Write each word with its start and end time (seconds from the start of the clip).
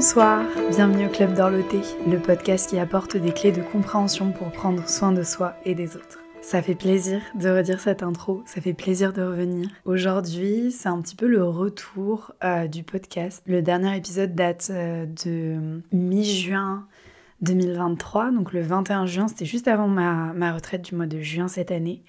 Bonsoir, 0.00 0.46
bienvenue 0.70 1.08
au 1.08 1.10
Club 1.10 1.34
d'Orloté, 1.34 1.82
le 2.08 2.18
podcast 2.18 2.70
qui 2.70 2.78
apporte 2.78 3.18
des 3.18 3.32
clés 3.32 3.52
de 3.52 3.60
compréhension 3.60 4.32
pour 4.32 4.50
prendre 4.50 4.88
soin 4.88 5.12
de 5.12 5.22
soi 5.22 5.56
et 5.66 5.74
des 5.74 5.94
autres. 5.94 6.20
Ça 6.40 6.62
fait 6.62 6.74
plaisir 6.74 7.20
de 7.34 7.50
redire 7.50 7.80
cette 7.80 8.02
intro, 8.02 8.42
ça 8.46 8.62
fait 8.62 8.72
plaisir 8.72 9.12
de 9.12 9.20
revenir. 9.20 9.68
Aujourd'hui, 9.84 10.72
c'est 10.72 10.88
un 10.88 11.02
petit 11.02 11.14
peu 11.14 11.26
le 11.26 11.44
retour 11.44 12.32
euh, 12.42 12.66
du 12.66 12.82
podcast. 12.82 13.42
Le 13.44 13.60
dernier 13.60 13.94
épisode 13.94 14.34
date 14.34 14.68
euh, 14.70 15.04
de 15.04 15.82
mi-juin 15.92 16.86
2023, 17.42 18.30
donc 18.30 18.54
le 18.54 18.62
21 18.62 19.04
juin, 19.04 19.28
c'était 19.28 19.44
juste 19.44 19.68
avant 19.68 19.86
ma, 19.86 20.32
ma 20.32 20.54
retraite 20.54 20.80
du 20.80 20.94
mois 20.94 21.04
de 21.04 21.20
juin 21.20 21.46
cette 21.46 21.70
année. 21.70 22.02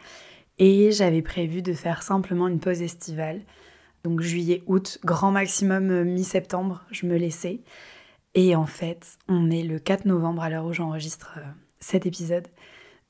Et 0.59 0.93
j'avais 0.93 1.21
prévu 1.21 1.61
de 1.61 1.73
faire 1.73 2.03
simplement 2.03 2.47
une 2.47 2.61
pause 2.61 2.81
estivale 2.81 3.41
donc 4.03 4.21
juillet, 4.21 4.63
août, 4.67 4.99
grand 5.05 5.31
maximum 5.31 5.91
euh, 5.91 6.03
mi-septembre, 6.03 6.83
je 6.91 7.05
me 7.05 7.17
laissais. 7.17 7.61
Et 8.33 8.55
en 8.55 8.65
fait, 8.65 9.17
on 9.27 9.51
est 9.51 9.63
le 9.63 9.77
4 9.77 10.05
novembre 10.05 10.41
à 10.41 10.49
l'heure 10.49 10.65
où 10.65 10.73
j'enregistre 10.73 11.35
euh, 11.37 11.41
cet 11.79 12.05
épisode. 12.05 12.47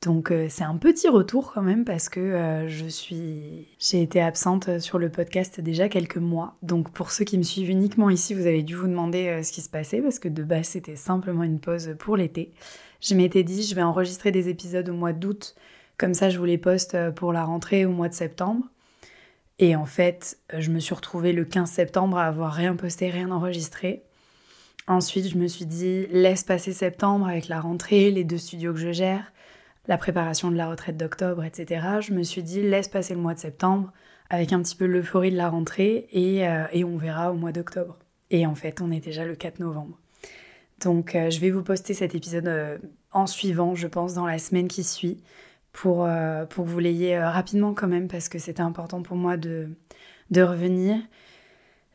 Donc 0.02 0.32
euh, 0.32 0.48
c'est 0.50 0.64
un 0.64 0.78
petit 0.78 1.08
retour 1.08 1.54
quand 1.54 1.62
même 1.62 1.86
parce 1.86 2.10
que 2.10 2.66
je 2.68 2.88
suis 2.88 3.68
j'ai 3.78 4.02
été 4.02 4.20
absente 4.20 4.80
sur 4.80 4.98
le 4.98 5.10
podcast 5.10 5.62
déjà 5.62 5.90
quelques 5.90 6.18
mois. 6.18 6.58
Donc 6.64 6.90
pour 6.92 7.12
ceux 7.12 7.24
qui 7.24 7.38
me 7.38 7.44
suivent 7.44 7.70
uniquement 7.70 8.10
ici, 8.10 8.34
vous 8.34 8.48
avez 8.48 8.64
dû 8.64 8.76
vous 8.76 8.88
demander 8.88 9.44
ce 9.44 9.52
qui 9.52 9.62
se 9.62 9.70
passait 9.70 10.02
parce 10.02 10.18
que 10.18 10.28
de 10.28 10.44
base 10.44 10.70
c'était 10.70 10.96
simplement 10.96 11.44
une 11.44 11.60
pause 11.60 11.96
pour 12.00 12.18
l'été. 12.18 12.52
Je 13.00 13.14
m'étais 13.14 13.44
dit 13.44 13.62
je 13.62 13.76
vais 13.76 13.84
enregistrer 13.84 14.32
des 14.32 14.50
épisodes 14.50 14.90
au 14.90 14.94
mois 14.94 15.14
d'août 15.14 15.54
comme 16.00 16.16
ça 16.16 16.32
je 16.32 16.40
vous 16.40 16.46
les 16.46 16.58
poste 16.58 16.98
pour 17.12 17.32
la 17.32 17.44
rentrée 17.44 17.86
au 17.86 17.92
mois 17.92 18.10
de 18.10 18.16
septembre. 18.16 18.66
Et 19.62 19.76
en 19.76 19.86
fait, 19.86 20.40
je 20.58 20.72
me 20.72 20.80
suis 20.80 20.96
retrouvée 20.96 21.34
le 21.34 21.46
15 21.46 21.70
septembre 21.70 22.18
à 22.18 22.26
avoir 22.26 22.52
rien 22.52 22.76
posté, 22.76 23.12
rien 23.12 23.30
enregistré. 23.30 24.02
Ensuite, 24.88 25.30
je 25.30 25.38
me 25.38 25.48
suis 25.48 25.68
dit, 25.68 26.08
laisse 26.08 26.44
passer 26.44 26.74
septembre 26.74 27.28
avec 27.28 27.48
la 27.48 27.62
rentrée, 27.62 28.10
les 28.10 28.24
deux 28.24 28.40
studios 28.40 28.74
que 28.74 28.80
je 28.80 28.92
gère, 28.92 29.32
la 29.88 30.00
préparation 30.00 30.50
de 30.50 30.56
la 30.56 30.68
retraite 30.68 30.98
d'octobre, 30.98 31.44
etc. 31.44 31.86
Je 32.02 32.12
me 32.12 32.24
suis 32.24 32.42
dit, 32.42 32.64
laisse 32.64 32.88
passer 32.88 33.14
le 33.14 33.22
mois 33.22 33.36
de 33.36 33.40
septembre 33.40 33.94
avec 34.32 34.52
un 34.52 34.64
petit 34.64 34.76
peu 34.76 34.88
l'euphorie 34.88 35.32
de 35.32 35.38
la 35.38 35.50
rentrée 35.50 36.08
et, 36.12 36.48
euh, 36.48 36.66
et, 36.72 36.84
on 36.84 36.98
verra 36.98 37.32
au 37.32 37.36
mois 37.36 37.52
d'octobre. 37.52 38.00
Et 38.32 38.48
en 38.48 38.56
fait, 38.56 38.82
on 38.82 38.92
est 38.92 39.00
déjà 39.00 39.26
le 39.26 39.36
4 39.36 39.60
novembre. 39.60 40.00
Donc, 40.80 41.14
euh, 41.14 41.30
je 41.30 41.40
vais 41.40 41.52
vous 41.52 41.62
poster 41.62 41.94
cet 41.94 42.16
épisode 42.16 42.48
euh, 42.48 42.80
en 43.12 43.28
suivant, 43.28 43.76
je 43.76 43.88
pense, 43.88 44.16
dans 44.16 44.26
la 44.26 44.40
semaine 44.40 44.68
qui 44.68 44.84
suit 44.84 45.22
pour, 45.74 46.06
euh, 46.06 46.46
pour 46.46 46.66
que 46.66 46.70
vous 46.70 46.80
l'ayez 46.80 47.18
euh, 47.18 47.30
rapidement 47.30 47.74
quand 47.74 47.88
même, 47.88 48.08
parce 48.08 48.30
que 48.30 48.40
c'était 48.40 48.62
important 48.62 49.02
pour 49.02 49.18
moi 49.18 49.38
de, 49.38 49.70
de 50.30 50.42
revenir. 50.42 50.98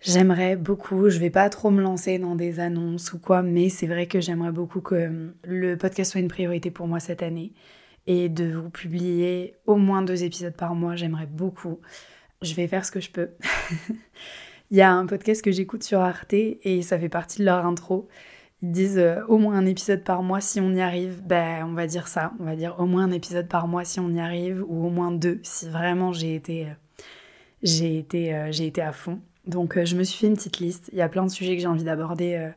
J'aimerais 0.02 0.56
beaucoup, 0.56 1.08
je 1.08 1.19
vais 1.19 1.30
pas 1.30 1.48
trop 1.48 1.70
me 1.70 1.82
lancer 1.82 2.19
dans 2.19 2.36
des 2.36 2.60
annonces 2.60 3.12
ou 3.12 3.19
quoi, 3.19 3.42
mais 3.42 3.69
c'est 3.69 3.86
vrai 3.86 4.06
que 4.06 4.20
j'aimerais 4.20 4.52
beaucoup 4.52 4.80
que 4.80 4.94
euh, 4.94 5.34
le 5.44 5.77
podcast 5.77 6.12
soit 6.12 6.20
une 6.20 6.28
priorité 6.28 6.70
pour 6.70 6.86
moi 6.86 7.00
cette 7.00 7.22
année 7.22 7.52
et 8.06 8.28
de 8.28 8.52
vous 8.52 8.70
publier 8.70 9.54
au 9.66 9.77
moins 9.77 10.02
deux 10.02 10.22
épisodes 10.22 10.54
par 10.54 10.74
mois, 10.74 10.97
j'aimerais 10.97 11.27
beaucoup. 11.27 11.80
Je 12.42 12.54
vais 12.54 12.69
faire 12.69 12.84
ce 12.84 12.92
que 12.92 13.00
je 13.00 13.10
peux. 13.10 13.30
Il 14.70 14.77
y 14.77 14.82
a 14.82 14.92
un 14.92 15.06
podcast 15.06 15.42
que 15.42 15.50
j'écoute 15.50 15.82
sur 15.82 16.00
Arte 16.00 16.34
et 16.34 16.82
ça 16.82 16.98
fait 16.98 17.08
partie 17.08 17.38
de 17.41 17.44
leur 17.44 17.64
intro. 17.64 18.08
Ils 18.62 18.73
disent 18.73 18.99
euh, 18.99 19.23
au 19.29 19.39
moins 19.39 19.55
un 19.55 19.67
épisode 19.67 20.03
par 20.03 20.23
mois 20.23 20.41
si 20.41 20.61
on 20.61 20.73
y 20.73 20.81
arrive. 20.81 21.23
Ben, 21.25 21.67
on 21.67 21.75
va 21.75 21.87
dire 21.87 22.09
ça. 22.09 22.33
On 22.41 22.45
va 22.45 22.57
dire 22.57 22.77
au 22.79 22.87
moins 22.87 23.05
un 23.05 23.11
épisode 23.11 23.49
par 23.49 23.69
mois 23.69 23.85
si 23.85 24.01
on 24.01 24.11
y 24.11 24.21
arrive, 24.21 24.65
ou 24.67 24.87
au 24.87 24.91
moins 24.91 25.12
deux 25.12 25.41
si 25.43 25.69
vraiment 25.69 26.12
j'ai 26.12 26.35
été, 26.35 26.67
euh, 26.67 27.84
été, 27.84 28.34
euh, 28.34 28.53
j'ai 28.53 28.67
été 28.67 28.81
à 28.81 28.93
fond. 28.93 29.21
Donc, 29.47 29.83
je 29.84 29.95
me 29.95 30.03
suis 30.03 30.19
fait 30.19 30.27
une 30.27 30.34
petite 30.34 30.59
liste. 30.59 30.91
Il 30.93 30.99
y 30.99 31.03
a 31.03 31.09
plein 31.09 31.25
de 31.25 31.31
sujets 31.31 31.55
que 31.55 31.62
j'ai 31.62 31.69
envie 31.69 31.84
d'aborder 31.84 32.50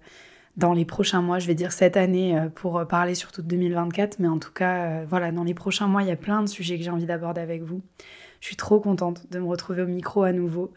dans 0.57 0.73
les 0.73 0.85
prochains 0.85 1.21
mois. 1.21 1.37
Je 1.37 1.45
vais 1.45 1.53
dire 1.53 1.71
cette 1.71 1.97
année 1.97 2.35
pour 2.55 2.83
parler 2.87 3.13
surtout 3.13 3.43
de 3.43 3.47
2024, 3.47 4.17
mais 4.17 4.27
en 4.27 4.39
tout 4.39 4.51
cas, 4.51 5.03
voilà, 5.05 5.31
dans 5.31 5.43
les 5.43 5.53
prochains 5.53 5.87
mois, 5.87 6.01
il 6.01 6.07
y 6.07 6.11
a 6.11 6.15
plein 6.15 6.41
de 6.41 6.47
sujets 6.47 6.79
que 6.79 6.83
j'ai 6.83 6.89
envie 6.89 7.05
d'aborder 7.05 7.41
avec 7.41 7.61
vous. 7.61 7.83
Je 8.39 8.47
suis 8.47 8.55
trop 8.55 8.79
contente 8.79 9.29
de 9.29 9.37
me 9.37 9.45
retrouver 9.45 9.83
au 9.83 9.87
micro 9.87 10.23
à 10.23 10.31
nouveau. 10.31 10.73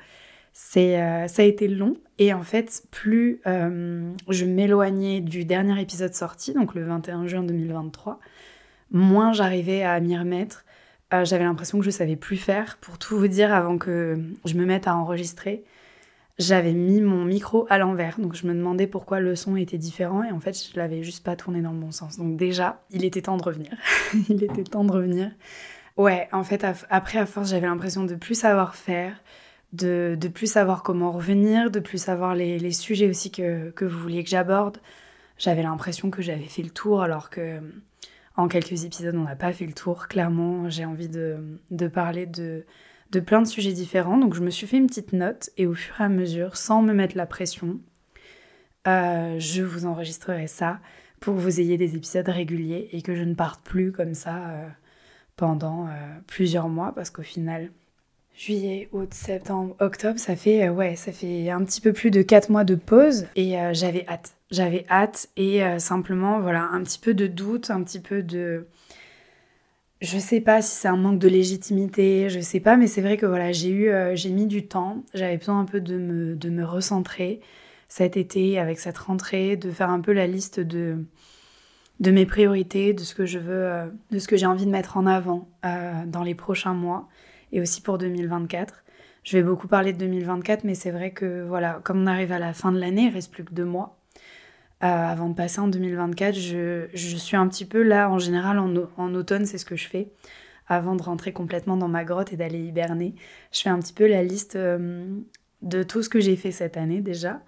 C'est, 0.52 1.00
euh, 1.00 1.28
ça 1.28 1.42
a 1.42 1.44
été 1.46 1.66
long 1.66 1.96
et 2.18 2.34
en 2.34 2.42
fait, 2.42 2.84
plus 2.90 3.40
euh, 3.46 4.12
je 4.28 4.44
m'éloignais 4.44 5.20
du 5.20 5.44
dernier 5.44 5.80
épisode 5.80 6.12
sorti, 6.14 6.52
donc 6.52 6.74
le 6.74 6.84
21 6.84 7.26
juin 7.26 7.42
2023, 7.42 8.20
moins 8.90 9.32
j'arrivais 9.32 9.82
à 9.82 9.98
m'y 10.00 10.16
remettre. 10.16 10.64
Euh, 11.14 11.24
j'avais 11.24 11.44
l'impression 11.44 11.78
que 11.78 11.84
je 11.84 11.90
savais 11.90 12.16
plus 12.16 12.36
faire. 12.36 12.76
Pour 12.80 12.98
tout 12.98 13.16
vous 13.16 13.28
dire, 13.28 13.52
avant 13.52 13.78
que 13.78 14.18
je 14.44 14.54
me 14.54 14.66
mette 14.66 14.86
à 14.86 14.94
enregistrer, 14.94 15.64
j'avais 16.38 16.72
mis 16.72 17.00
mon 17.00 17.24
micro 17.24 17.66
à 17.70 17.78
l'envers, 17.78 18.20
donc 18.20 18.34
je 18.34 18.46
me 18.46 18.54
demandais 18.54 18.86
pourquoi 18.86 19.20
le 19.20 19.36
son 19.36 19.56
était 19.56 19.78
différent 19.78 20.22
et 20.22 20.32
en 20.32 20.40
fait, 20.40 20.70
je 20.70 20.78
l'avais 20.78 21.02
juste 21.02 21.24
pas 21.24 21.36
tourné 21.36 21.62
dans 21.62 21.72
le 21.72 21.78
bon 21.78 21.92
sens. 21.92 22.18
Donc 22.18 22.36
déjà, 22.36 22.82
il 22.90 23.04
était 23.04 23.22
temps 23.22 23.38
de 23.38 23.42
revenir. 23.42 23.72
il 24.28 24.42
était 24.44 24.64
temps 24.64 24.84
de 24.84 24.92
revenir. 24.92 25.30
Ouais, 25.96 26.28
en 26.32 26.44
fait, 26.44 26.64
après, 26.90 27.18
à 27.18 27.26
force, 27.26 27.50
j'avais 27.50 27.66
l'impression 27.66 28.04
de 28.04 28.14
plus 28.14 28.34
savoir 28.34 28.74
faire 28.74 29.14
de, 29.72 30.28
plus 30.32 30.50
savoir 30.50 30.82
comment 30.82 31.12
revenir, 31.12 31.70
de 31.70 31.80
plus 31.80 31.98
savoir 31.98 32.34
les, 32.34 32.70
sujets 32.72 33.08
aussi 33.08 33.30
que, 33.30 33.72
vous 33.80 33.98
vouliez 33.98 34.22
que 34.22 34.30
j'aborde. 34.30 34.78
J'avais 35.38 35.62
l'impression 35.62 36.10
que 36.10 36.22
j'avais 36.22 36.44
fait 36.44 36.62
le 36.62 36.70
tour 36.70 37.02
alors 37.02 37.30
que 37.30 37.58
en 38.36 38.48
quelques 38.48 38.84
épisodes 38.84 39.14
on 39.14 39.24
n'a 39.24 39.36
pas 39.36 39.52
fait 39.52 39.66
le 39.66 39.72
tour. 39.72 40.08
Clairement, 40.08 40.68
j'ai 40.68 40.84
envie 40.84 41.08
de, 41.08 41.58
parler 41.88 42.26
de, 42.26 42.64
plein 43.20 43.42
de 43.42 43.46
sujets 43.48 43.72
différents. 43.72 44.18
Donc 44.18 44.34
je 44.34 44.42
me 44.42 44.50
suis 44.50 44.66
fait 44.66 44.76
une 44.76 44.86
petite 44.86 45.12
note 45.12 45.50
et 45.56 45.66
au 45.66 45.74
fur 45.74 46.00
et 46.00 46.04
à 46.04 46.08
mesure, 46.08 46.56
sans 46.56 46.82
me 46.82 46.92
mettre 46.92 47.16
la 47.16 47.26
pression, 47.26 47.80
euh, 48.86 49.38
je 49.38 49.62
vous 49.62 49.86
enregistrerai 49.86 50.46
ça 50.48 50.80
pour 51.20 51.34
que 51.36 51.40
vous 51.40 51.60
ayez 51.60 51.78
des 51.78 51.94
épisodes 51.94 52.28
réguliers 52.28 52.88
et 52.92 53.00
que 53.00 53.14
je 53.14 53.22
ne 53.22 53.34
parte 53.34 53.62
plus 53.62 53.92
comme 53.92 54.14
ça 54.14 54.48
euh, 54.48 54.68
pendant 55.36 55.86
euh, 55.86 55.90
plusieurs 56.26 56.68
mois 56.68 56.92
parce 56.94 57.10
qu'au 57.10 57.22
final, 57.22 57.70
Juillet, 58.34 58.88
août, 58.92 59.12
septembre, 59.12 59.76
octobre, 59.78 60.18
ça 60.18 60.36
fait 60.36 60.66
euh, 60.66 60.72
ouais, 60.72 60.96
ça 60.96 61.12
fait 61.12 61.50
un 61.50 61.62
petit 61.64 61.80
peu 61.80 61.92
plus 61.92 62.10
de 62.10 62.22
4 62.22 62.50
mois 62.50 62.64
de 62.64 62.74
pause. 62.74 63.26
Et 63.36 63.60
euh, 63.60 63.74
j'avais 63.74 64.06
hâte. 64.08 64.34
J'avais 64.50 64.86
hâte 64.90 65.28
et 65.36 65.62
euh, 65.62 65.78
simplement 65.78 66.40
voilà, 66.40 66.62
un 66.72 66.82
petit 66.82 66.98
peu 66.98 67.12
de 67.14 67.26
doute, 67.26 67.70
un 67.70 67.82
petit 67.82 68.00
peu 68.00 68.22
de 68.22 68.66
je 70.00 70.18
sais 70.18 70.40
pas 70.40 70.62
si 70.62 70.74
c'est 70.74 70.88
un 70.88 70.96
manque 70.96 71.20
de 71.20 71.28
légitimité, 71.28 72.28
je 72.28 72.40
sais 72.40 72.58
pas 72.58 72.76
mais 72.76 72.88
c'est 72.88 73.02
vrai 73.02 73.16
que 73.16 73.26
voilà, 73.26 73.52
j'ai 73.52 73.70
eu 73.70 73.92
j'ai 74.14 74.30
mis 74.30 74.46
du 74.46 74.66
temps, 74.66 75.04
j'avais 75.14 75.36
besoin 75.36 75.60
un 75.60 75.64
peu 75.64 75.80
de 75.80 75.96
me 75.96 76.34
de 76.34 76.50
me 76.50 76.64
recentrer 76.64 77.40
cet 77.88 78.16
été 78.16 78.58
avec 78.58 78.80
cette 78.80 78.98
rentrée, 78.98 79.56
de 79.56 79.70
faire 79.70 79.90
un 79.90 80.00
peu 80.00 80.12
la 80.12 80.26
liste 80.26 80.58
de 80.58 81.04
de 82.00 82.10
mes 82.10 82.26
priorités, 82.26 82.94
de 82.94 83.00
ce 83.00 83.14
que 83.14 83.26
je 83.26 83.38
veux 83.38 83.92
de 84.10 84.18
ce 84.18 84.26
que 84.26 84.36
j'ai 84.36 84.46
envie 84.46 84.66
de 84.66 84.70
mettre 84.70 84.96
en 84.96 85.06
avant 85.06 85.48
dans 85.62 86.24
les 86.24 86.34
prochains 86.34 86.74
mois 86.74 87.08
et 87.52 87.60
aussi 87.60 87.80
pour 87.80 87.98
2024. 87.98 88.82
Je 89.24 89.36
vais 89.36 89.42
beaucoup 89.42 89.68
parler 89.68 89.92
de 89.92 89.98
2024, 89.98 90.64
mais 90.64 90.74
c'est 90.74 90.90
vrai 90.90 91.12
que 91.12 91.44
voilà, 91.46 91.80
comme 91.84 92.02
on 92.02 92.06
arrive 92.06 92.32
à 92.32 92.38
la 92.38 92.52
fin 92.52 92.72
de 92.72 92.78
l'année, 92.78 93.04
il 93.04 93.14
reste 93.14 93.32
plus 93.32 93.44
que 93.44 93.54
deux 93.54 93.64
mois. 93.64 93.98
Euh, 94.82 94.86
avant 94.86 95.28
de 95.28 95.34
passer 95.34 95.60
en 95.60 95.68
2024, 95.68 96.34
je, 96.34 96.88
je, 96.92 97.16
suis 97.16 97.36
un 97.36 97.46
petit 97.46 97.64
peu 97.64 97.82
là, 97.82 98.10
en 98.10 98.18
général, 98.18 98.58
en, 98.58 98.72
en 98.96 99.14
automne, 99.14 99.46
c'est 99.46 99.58
ce 99.58 99.64
que 99.64 99.76
je 99.76 99.86
fais. 99.86 100.08
Avant 100.66 100.96
de 100.96 101.02
rentrer 101.02 101.32
complètement 101.32 101.76
dans 101.76 101.86
ma 101.86 102.02
grotte 102.02 102.32
et 102.32 102.36
d'aller 102.36 102.58
hiberner, 102.58 103.14
je 103.52 103.60
fais 103.60 103.68
un 103.68 103.78
petit 103.78 103.92
peu 103.92 104.08
la 104.08 104.24
liste 104.24 104.56
euh, 104.56 105.06
de 105.60 105.84
tout 105.84 106.02
ce 106.02 106.08
que 106.08 106.18
j'ai 106.18 106.34
fait 106.34 106.50
cette 106.50 106.76
année 106.76 107.00
déjà 107.00 107.42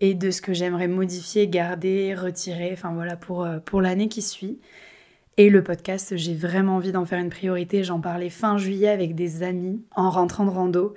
et 0.00 0.14
de 0.14 0.30
ce 0.30 0.40
que 0.40 0.54
j'aimerais 0.54 0.88
modifier, 0.88 1.46
garder, 1.48 2.14
retirer, 2.14 2.70
enfin 2.72 2.92
voilà, 2.94 3.16
pour, 3.16 3.44
euh, 3.44 3.58
pour 3.58 3.82
l'année 3.82 4.08
qui 4.08 4.22
suit. 4.22 4.58
Et 5.40 5.48
le 5.48 5.64
podcast, 5.64 6.18
j'ai 6.18 6.34
vraiment 6.34 6.76
envie 6.76 6.92
d'en 6.92 7.06
faire 7.06 7.18
une 7.18 7.30
priorité. 7.30 7.82
J'en 7.82 7.98
parlais 7.98 8.28
fin 8.28 8.58
juillet 8.58 8.90
avec 8.90 9.14
des 9.14 9.42
amis 9.42 9.82
en 9.96 10.10
rentrant 10.10 10.44
de 10.44 10.50
rando. 10.50 10.92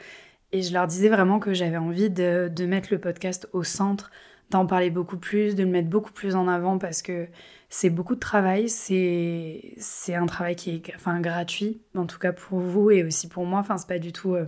Et 0.52 0.64
je 0.64 0.74
leur 0.74 0.86
disais 0.86 1.08
vraiment 1.08 1.40
que 1.40 1.54
j'avais 1.54 1.78
envie 1.78 2.10
de, 2.10 2.52
mettre 2.66 2.90
le 2.92 3.00
podcast 3.00 3.48
au 3.54 3.64
centre, 3.64 4.12
d'en 4.50 4.66
parler 4.66 4.90
beaucoup 4.90 5.16
plus, 5.16 5.56
de 5.56 5.64
le 5.64 5.70
mettre 5.70 5.88
beaucoup 5.88 6.12
plus 6.12 6.36
en 6.36 6.50
avant 6.50 6.78
parce 6.78 7.02
que 7.02 7.30
c'est 7.70 7.90
beaucoup 7.90 8.16
de 8.16 8.20
travail. 8.20 8.68
C'est, 8.68 9.78
un 10.10 10.26
travail 10.26 10.58
qui 10.58 10.72
est 10.72 10.94
enfin, 10.94 11.22
gratuit, 11.22 11.80
en 11.96 12.06
tout 12.06 12.20
cas 12.20 12.34
pour 12.34 12.60
vous 12.60 12.92
et 12.92 13.06
aussi 13.06 13.30
pour 13.30 13.46
moi. 13.46 13.60
Enfin, 13.60 13.78
c'est 13.78 13.88
pas 13.88 13.98
du 13.98 14.12
tout 14.12 14.36
euh, 14.36 14.44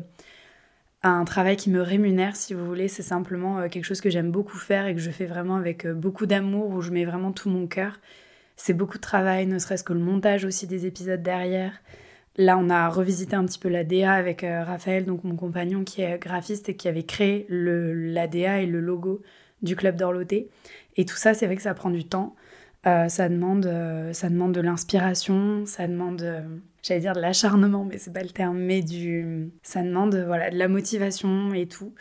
un 1.04 1.24
travail 1.24 1.56
qui 1.56 1.70
me 1.70 1.82
rémunère, 1.82 2.36
si 2.36 2.54
vous 2.54 2.66
voulez. 2.66 2.90
C'est 2.90 3.02
simplement 3.02 3.60
euh, 3.60 3.70
quelque 3.70 3.86
chose 3.86 4.02
que 4.02 4.10
j'aime 4.10 4.30
beaucoup 4.30 4.58
faire 4.58 4.88
et 4.88 4.94
que 4.94 5.00
je 5.00 5.10
fais 5.10 5.26
vraiment 5.26 5.56
avec 5.56 5.86
euh, 5.86 5.94
beaucoup 5.94 6.26
d'amour, 6.26 6.72
où 6.72 6.82
je 6.82 6.92
mets 6.92 7.06
vraiment 7.06 7.32
tout 7.32 7.50
mon 7.50 7.66
cœur. 7.66 8.02
C'est 8.58 8.74
beaucoup 8.74 8.98
de 8.98 9.04
travail, 9.04 9.48
ne 9.48 9.60
serait-ce 9.60 9.84
que 9.84 9.94
le 9.94 10.00
montage 10.00 10.46
aussi 10.46 10.68
des 10.68 10.86
épisodes 10.86 11.22
derrière. 11.22 11.82
Là, 12.38 12.58
on 12.58 12.70
a 12.70 12.90
revisité 12.90 13.36
un 13.36 13.46
petit 13.46 13.60
peu 13.60 13.70
la 13.70 13.84
DA 13.84 14.12
avec 14.12 14.44
euh, 14.44 14.64
Raphaël, 14.64 15.06
donc 15.06 15.24
mon 15.24 15.36
compagnon 15.36 15.84
qui 15.84 16.02
est 16.02 16.20
graphiste 16.20 16.68
et 16.68 16.76
qui 16.76 16.88
avait 16.88 17.04
créé 17.04 17.46
le, 17.50 17.94
la 17.94 18.28
DA 18.28 18.62
et 18.62 18.66
le 18.66 18.82
logo 18.82 19.22
du 19.62 19.76
club 19.76 19.96
d'Orloté. 19.96 20.50
Et 20.98 21.06
tout 21.06 21.16
ça, 21.16 21.34
c'est 21.34 21.46
vrai 21.46 21.56
que 21.56 21.62
ça 21.62 21.74
prend 21.74 21.90
du 21.90 22.06
temps. 22.06 22.36
Euh, 22.88 23.08
ça, 23.08 23.30
demande, 23.30 23.66
euh, 23.66 24.14
ça 24.14 24.30
demande 24.30 24.52
de 24.52 24.62
l'inspiration, 24.62 25.66
ça 25.66 25.88
demande, 25.88 26.24
j'allais 26.84 27.00
dire 27.00 27.14
de 27.14 27.22
l'acharnement, 27.22 27.86
mais 27.86 27.98
c'est 27.98 28.14
pas 28.14 28.22
le 28.22 28.30
terme, 28.30 28.60
mais 28.60 28.82
du, 28.82 29.50
ça 29.64 29.82
demande 29.82 30.16
voilà, 30.16 30.52
de 30.52 30.58
la 30.58 30.68
motivation 30.68 31.54
et 31.54 31.68
tout. 31.68 31.94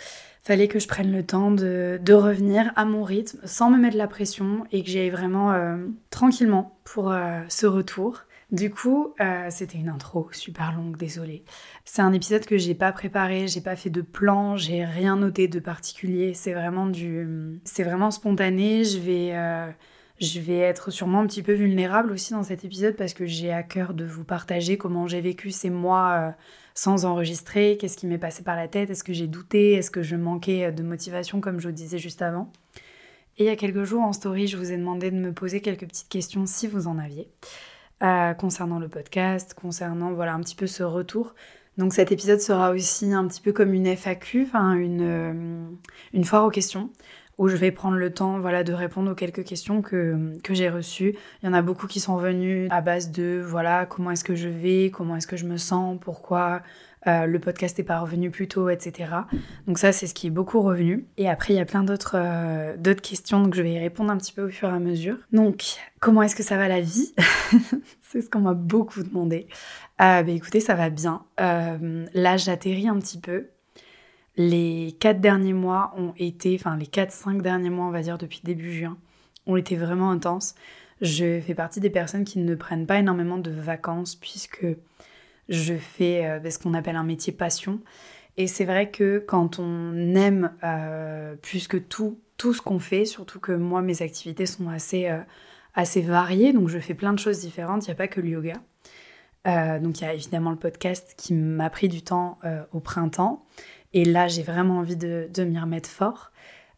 Fallait 0.44 0.68
que 0.68 0.78
je 0.78 0.86
prenne 0.86 1.10
le 1.10 1.24
temps 1.24 1.50
de, 1.50 2.12
revenir 2.12 2.70
à 2.76 2.84
mon 2.84 3.02
rythme 3.02 3.38
sans 3.44 3.70
me 3.70 3.78
mettre 3.78 3.96
la 3.96 4.06
pression 4.06 4.64
et 4.72 4.84
que 4.84 4.90
j'aille 4.90 5.08
vraiment 5.08 5.52
euh, 5.52 5.78
tranquillement 6.10 6.78
pour 6.84 7.10
euh, 7.10 7.40
ce 7.48 7.66
retour. 7.66 8.24
Du 8.52 8.68
coup, 8.68 9.14
euh, 9.22 9.46
c'était 9.48 9.78
une 9.78 9.88
intro 9.88 10.28
super 10.32 10.76
longue, 10.76 10.98
désolée. 10.98 11.44
C'est 11.86 12.02
un 12.02 12.12
épisode 12.12 12.44
que 12.44 12.58
j'ai 12.58 12.74
pas 12.74 12.92
préparé, 12.92 13.48
j'ai 13.48 13.62
pas 13.62 13.74
fait 13.74 13.88
de 13.88 14.02
plan, 14.02 14.54
j'ai 14.54 14.84
rien 14.84 15.16
noté 15.16 15.48
de 15.48 15.60
particulier. 15.60 16.34
C'est 16.34 16.52
vraiment 16.52 16.88
du, 16.88 17.58
c'est 17.64 17.82
vraiment 17.82 18.10
spontané. 18.10 18.84
Je 18.84 18.98
vais, 18.98 19.32
je 20.20 20.40
vais 20.40 20.58
être 20.58 20.90
sûrement 20.90 21.20
un 21.20 21.26
petit 21.26 21.42
peu 21.42 21.54
vulnérable 21.54 22.12
aussi 22.12 22.34
dans 22.34 22.42
cet 22.42 22.66
épisode 22.66 22.96
parce 22.96 23.14
que 23.14 23.24
j'ai 23.24 23.50
à 23.50 23.62
cœur 23.62 23.94
de 23.94 24.04
vous 24.04 24.24
partager 24.24 24.76
comment 24.76 25.06
j'ai 25.06 25.22
vécu 25.22 25.50
ces 25.50 25.70
mois 25.70 26.34
sans 26.74 27.04
enregistrer, 27.04 27.78
qu'est-ce 27.80 27.96
qui 27.96 28.06
m'est 28.06 28.18
passé 28.18 28.42
par 28.42 28.56
la 28.56 28.68
tête, 28.68 28.90
est-ce 28.90 29.04
que 29.04 29.12
j'ai 29.12 29.28
douté, 29.28 29.74
est-ce 29.74 29.90
que 29.90 30.02
je 30.02 30.16
manquais 30.16 30.72
de 30.72 30.82
motivation 30.82 31.40
comme 31.40 31.60
je 31.60 31.68
vous 31.68 31.74
disais 31.74 31.98
juste 31.98 32.20
avant. 32.20 32.52
Et 33.36 33.44
il 33.44 33.46
y 33.46 33.50
a 33.50 33.56
quelques 33.56 33.84
jours 33.84 34.02
en 34.02 34.12
story, 34.12 34.46
je 34.46 34.56
vous 34.56 34.70
ai 34.72 34.76
demandé 34.76 35.10
de 35.10 35.16
me 35.16 35.32
poser 35.32 35.60
quelques 35.60 35.86
petites 35.86 36.08
questions 36.08 36.46
si 36.46 36.66
vous 36.66 36.86
en 36.86 36.98
aviez, 36.98 37.28
euh, 38.02 38.32
concernant 38.34 38.78
le 38.78 38.88
podcast, 38.88 39.54
concernant 39.54 40.12
voilà 40.12 40.34
un 40.34 40.40
petit 40.40 40.54
peu 40.54 40.66
ce 40.66 40.82
retour. 40.82 41.34
Donc 41.76 41.92
cet 41.92 42.12
épisode 42.12 42.40
sera 42.40 42.70
aussi 42.70 43.12
un 43.12 43.26
petit 43.26 43.40
peu 43.40 43.52
comme 43.52 43.74
une 43.74 43.86
FAQ, 43.86 44.48
une, 44.54 45.00
euh, 45.02 45.68
une 46.12 46.24
foire 46.24 46.44
aux 46.44 46.50
questions 46.50 46.90
où 47.38 47.48
je 47.48 47.56
vais 47.56 47.70
prendre 47.70 47.96
le 47.96 48.12
temps 48.12 48.38
voilà, 48.38 48.64
de 48.64 48.72
répondre 48.72 49.10
aux 49.10 49.14
quelques 49.14 49.44
questions 49.44 49.82
que, 49.82 50.32
que 50.42 50.54
j'ai 50.54 50.68
reçues. 50.68 51.16
Il 51.42 51.46
y 51.46 51.48
en 51.48 51.52
a 51.52 51.62
beaucoup 51.62 51.86
qui 51.86 52.00
sont 52.00 52.16
venus 52.16 52.68
à 52.70 52.80
base 52.80 53.10
de 53.10 53.42
voilà 53.44 53.86
comment 53.86 54.10
est-ce 54.10 54.24
que 54.24 54.34
je 54.34 54.48
vais, 54.48 54.90
comment 54.90 55.16
est-ce 55.16 55.26
que 55.26 55.36
je 55.36 55.46
me 55.46 55.56
sens, 55.56 55.98
pourquoi 56.00 56.62
euh, 57.06 57.26
le 57.26 57.38
podcast 57.38 57.76
n'est 57.78 57.84
pas 57.84 58.00
revenu 58.00 58.30
plus 58.30 58.48
tôt, 58.48 58.70
etc. 58.70 59.10
Donc 59.66 59.78
ça, 59.78 59.92
c'est 59.92 60.06
ce 60.06 60.14
qui 60.14 60.28
est 60.28 60.30
beaucoup 60.30 60.62
revenu. 60.62 61.06
Et 61.16 61.28
après, 61.28 61.52
il 61.52 61.56
y 61.56 61.60
a 61.60 61.64
plein 61.64 61.84
d'autres 61.84 62.16
euh, 62.16 62.76
d'autres 62.78 63.02
questions, 63.02 63.42
donc 63.42 63.54
je 63.54 63.62
vais 63.62 63.72
y 63.72 63.78
répondre 63.78 64.10
un 64.10 64.16
petit 64.16 64.32
peu 64.32 64.42
au 64.42 64.48
fur 64.48 64.68
et 64.68 64.72
à 64.72 64.78
mesure. 64.78 65.16
Donc, 65.32 65.64
comment 66.00 66.22
est-ce 66.22 66.36
que 66.36 66.42
ça 66.42 66.56
va 66.56 66.68
la 66.68 66.80
vie? 66.80 67.14
C'est 68.00 68.22
ce 68.22 68.30
qu'on 68.30 68.40
m'a 68.40 68.54
beaucoup 68.54 69.02
demandé. 69.02 69.48
Euh, 70.00 70.22
bah, 70.22 70.30
écoutez, 70.30 70.60
ça 70.60 70.74
va 70.74 70.88
bien. 70.88 71.24
là, 71.38 72.36
j'atterris 72.36 72.88
un 72.88 72.98
petit 72.98 73.20
peu. 73.20 73.48
Les 74.36 74.96
quatre 74.98 75.20
derniers 75.20 75.52
mois 75.52 75.94
ont 75.96 76.12
été, 76.16 76.56
enfin 76.58 76.76
les 76.76 76.86
4-5 76.86 77.40
derniers 77.40 77.70
mois, 77.70 77.86
on 77.86 77.90
va 77.90 78.02
dire, 78.02 78.18
depuis 78.18 78.40
début 78.42 78.72
juin, 78.72 78.98
ont 79.46 79.56
été 79.56 79.76
vraiment 79.76 80.10
intenses. 80.10 80.54
Je 81.00 81.40
fais 81.40 81.54
partie 81.54 81.80
des 81.80 81.90
personnes 81.90 82.24
qui 82.24 82.38
ne 82.38 82.54
prennent 82.54 82.86
pas 82.86 82.98
énormément 82.98 83.38
de 83.38 83.50
vacances 83.50 84.14
puisque 84.16 84.66
je 85.48 85.74
fais 85.74 86.26
euh, 86.26 86.50
ce 86.50 86.58
qu'on 86.58 86.74
appelle 86.74 86.96
un 86.96 87.04
métier 87.04 87.32
passion. 87.32 87.80
Et 88.36 88.46
c'est 88.46 88.64
vrai 88.64 88.90
que 88.90 89.18
quand 89.18 89.58
on 89.58 89.94
aime 90.14 90.52
euh, 90.64 91.36
plus 91.36 91.68
que 91.68 91.76
tout, 91.76 92.18
tout 92.36 92.52
ce 92.52 92.62
qu'on 92.62 92.80
fait, 92.80 93.04
surtout 93.04 93.38
que 93.38 93.52
moi, 93.52 93.82
mes 93.82 94.02
activités 94.02 94.46
sont 94.46 94.68
assez, 94.68 95.08
euh, 95.08 95.20
assez 95.74 96.00
variées, 96.00 96.52
donc 96.52 96.68
je 96.68 96.78
fais 96.78 96.94
plein 96.94 97.12
de 97.12 97.18
choses 97.18 97.40
différentes, 97.40 97.86
il 97.86 97.90
n'y 97.90 97.92
a 97.92 97.96
pas 97.96 98.08
que 98.08 98.20
le 98.20 98.28
yoga. 98.30 98.54
donc 99.80 100.00
il 100.00 100.02
y 100.02 100.06
a 100.06 100.14
évidemment 100.14 100.50
le 100.50 100.56
podcast 100.56 101.14
qui 101.16 101.34
m'a 101.34 101.70
pris 101.70 101.88
du 101.88 102.02
temps 102.02 102.38
au 102.72 102.80
printemps. 102.80 103.44
Et 103.94 104.04
là, 104.04 104.26
j'ai 104.26 104.42
vraiment 104.42 104.78
envie 104.78 104.96
de, 104.96 105.28
m'y 105.44 105.58
remettre 105.58 105.88
fort 105.88 106.32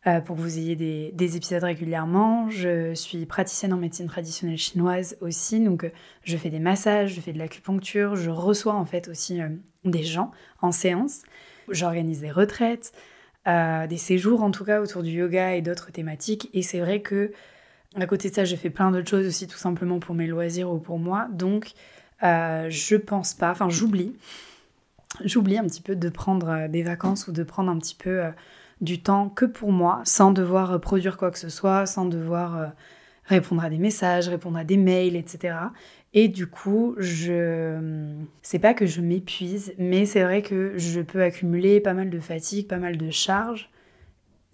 euh, 0.07 0.21
pour 0.21 0.37
que 0.37 0.41
vous 0.43 0.59
ayez 0.59 0.77
des, 0.77 1.37
épisodes 1.37 1.65
régulièrement. 1.65 2.51
Je 2.51 2.95
suis 2.95 3.25
praticienne 3.25 3.73
en 3.73 3.79
médecine 3.79 4.07
traditionnelle 4.07 4.59
chinoise 4.59 5.17
aussi, 5.23 5.59
donc 5.61 5.85
euh, 5.85 5.91
je 6.25 6.37
fais 6.37 6.51
des 6.51 6.61
massages, 6.61 7.15
je 7.15 7.21
fais 7.23 7.33
de 7.33 7.39
l'acupuncture, 7.39 8.17
je 8.17 8.29
reçois 8.31 8.75
en 8.75 8.85
fait 8.85 9.09
aussi 9.09 9.41
euh, 9.41 9.49
des 9.85 10.05
gens 10.05 10.31
en 10.61 10.73
séance. 10.73 11.23
J'organise 11.71 12.21
des 12.21 12.31
retraites, 12.31 12.93
des 13.45 13.97
séjours 13.97 14.43
en 14.43 14.53
tout 14.53 14.65
cas 14.65 14.81
autour 14.81 15.03
du 15.03 15.11
yoga 15.11 15.55
et 15.55 15.63
d'autres 15.63 15.91
thématiques. 15.91 16.49
Et 16.53 16.63
c'est 16.63 16.79
vrai 16.79 17.01
que 17.01 17.33
à 17.99 18.07
côté 18.07 18.29
de 18.29 18.35
ça, 18.35 18.45
je 18.45 18.55
fais 18.55 18.71
plein 18.71 18.93
d'autres 18.93 19.09
choses 19.09 19.27
aussi 19.27 19.49
tout 19.49 19.57
simplement 19.57 19.99
pour 19.99 20.15
mes 20.15 20.29
loisirs 20.29 20.71
ou 20.71 20.79
pour 20.79 21.01
moi. 21.01 21.27
Donc 21.33 21.73
je 22.23 22.97
pense 22.97 23.35
pas, 23.35 23.51
enfin 23.51 23.69
j'oublie 23.69 24.15
j'oublie 25.25 25.59
un 25.59 25.65
petit 25.65 25.83
peu 25.83 25.97
de 25.97 26.09
prendre 26.09 26.49
euh, 26.49 26.69
des 26.69 26.83
vacances 26.83 27.29
ou 27.29 27.33
de 27.33 27.43
prendre 27.43 27.71
un 27.71 27.79
petit 27.79 27.95
peu 27.95 28.25
euh, 28.25 28.31
du 28.81 29.03
temps 29.03 29.29
que 29.29 29.45
pour 29.45 29.73
moi, 29.73 30.01
sans 30.05 30.33
devoir 30.33 30.73
euh, 30.73 30.79
produire 30.79 31.17
quoi 31.17 31.31
que 31.31 31.39
ce 31.39 31.49
soit, 31.49 31.87
sans 31.87 32.05
devoir 32.05 32.73
répondre 33.25 33.65
à 33.65 33.71
des 33.71 33.79
messages, 33.79 34.29
répondre 34.29 34.59
à 34.59 34.65
des 34.65 34.77
mails, 34.77 35.17
etc. 35.17 35.57
Et 36.15 36.29
du 36.29 36.47
coup, 36.47 36.95
je 36.99 37.77
c'est 38.43 38.59
pas 38.59 38.75
que 38.75 38.87
je 38.87 39.01
m'épuise, 39.01 39.75
mais 39.79 40.07
c'est 40.07 40.23
vrai 40.23 40.43
que 40.43 40.75
je 40.77 41.01
peux 41.01 41.23
accumuler 41.23 41.81
pas 41.81 41.95
mal 41.95 42.11
de 42.11 42.21
fatigue, 42.21 42.69
pas 42.69 42.79
mal 42.79 42.97
de 42.97 43.11
charges, 43.11 43.71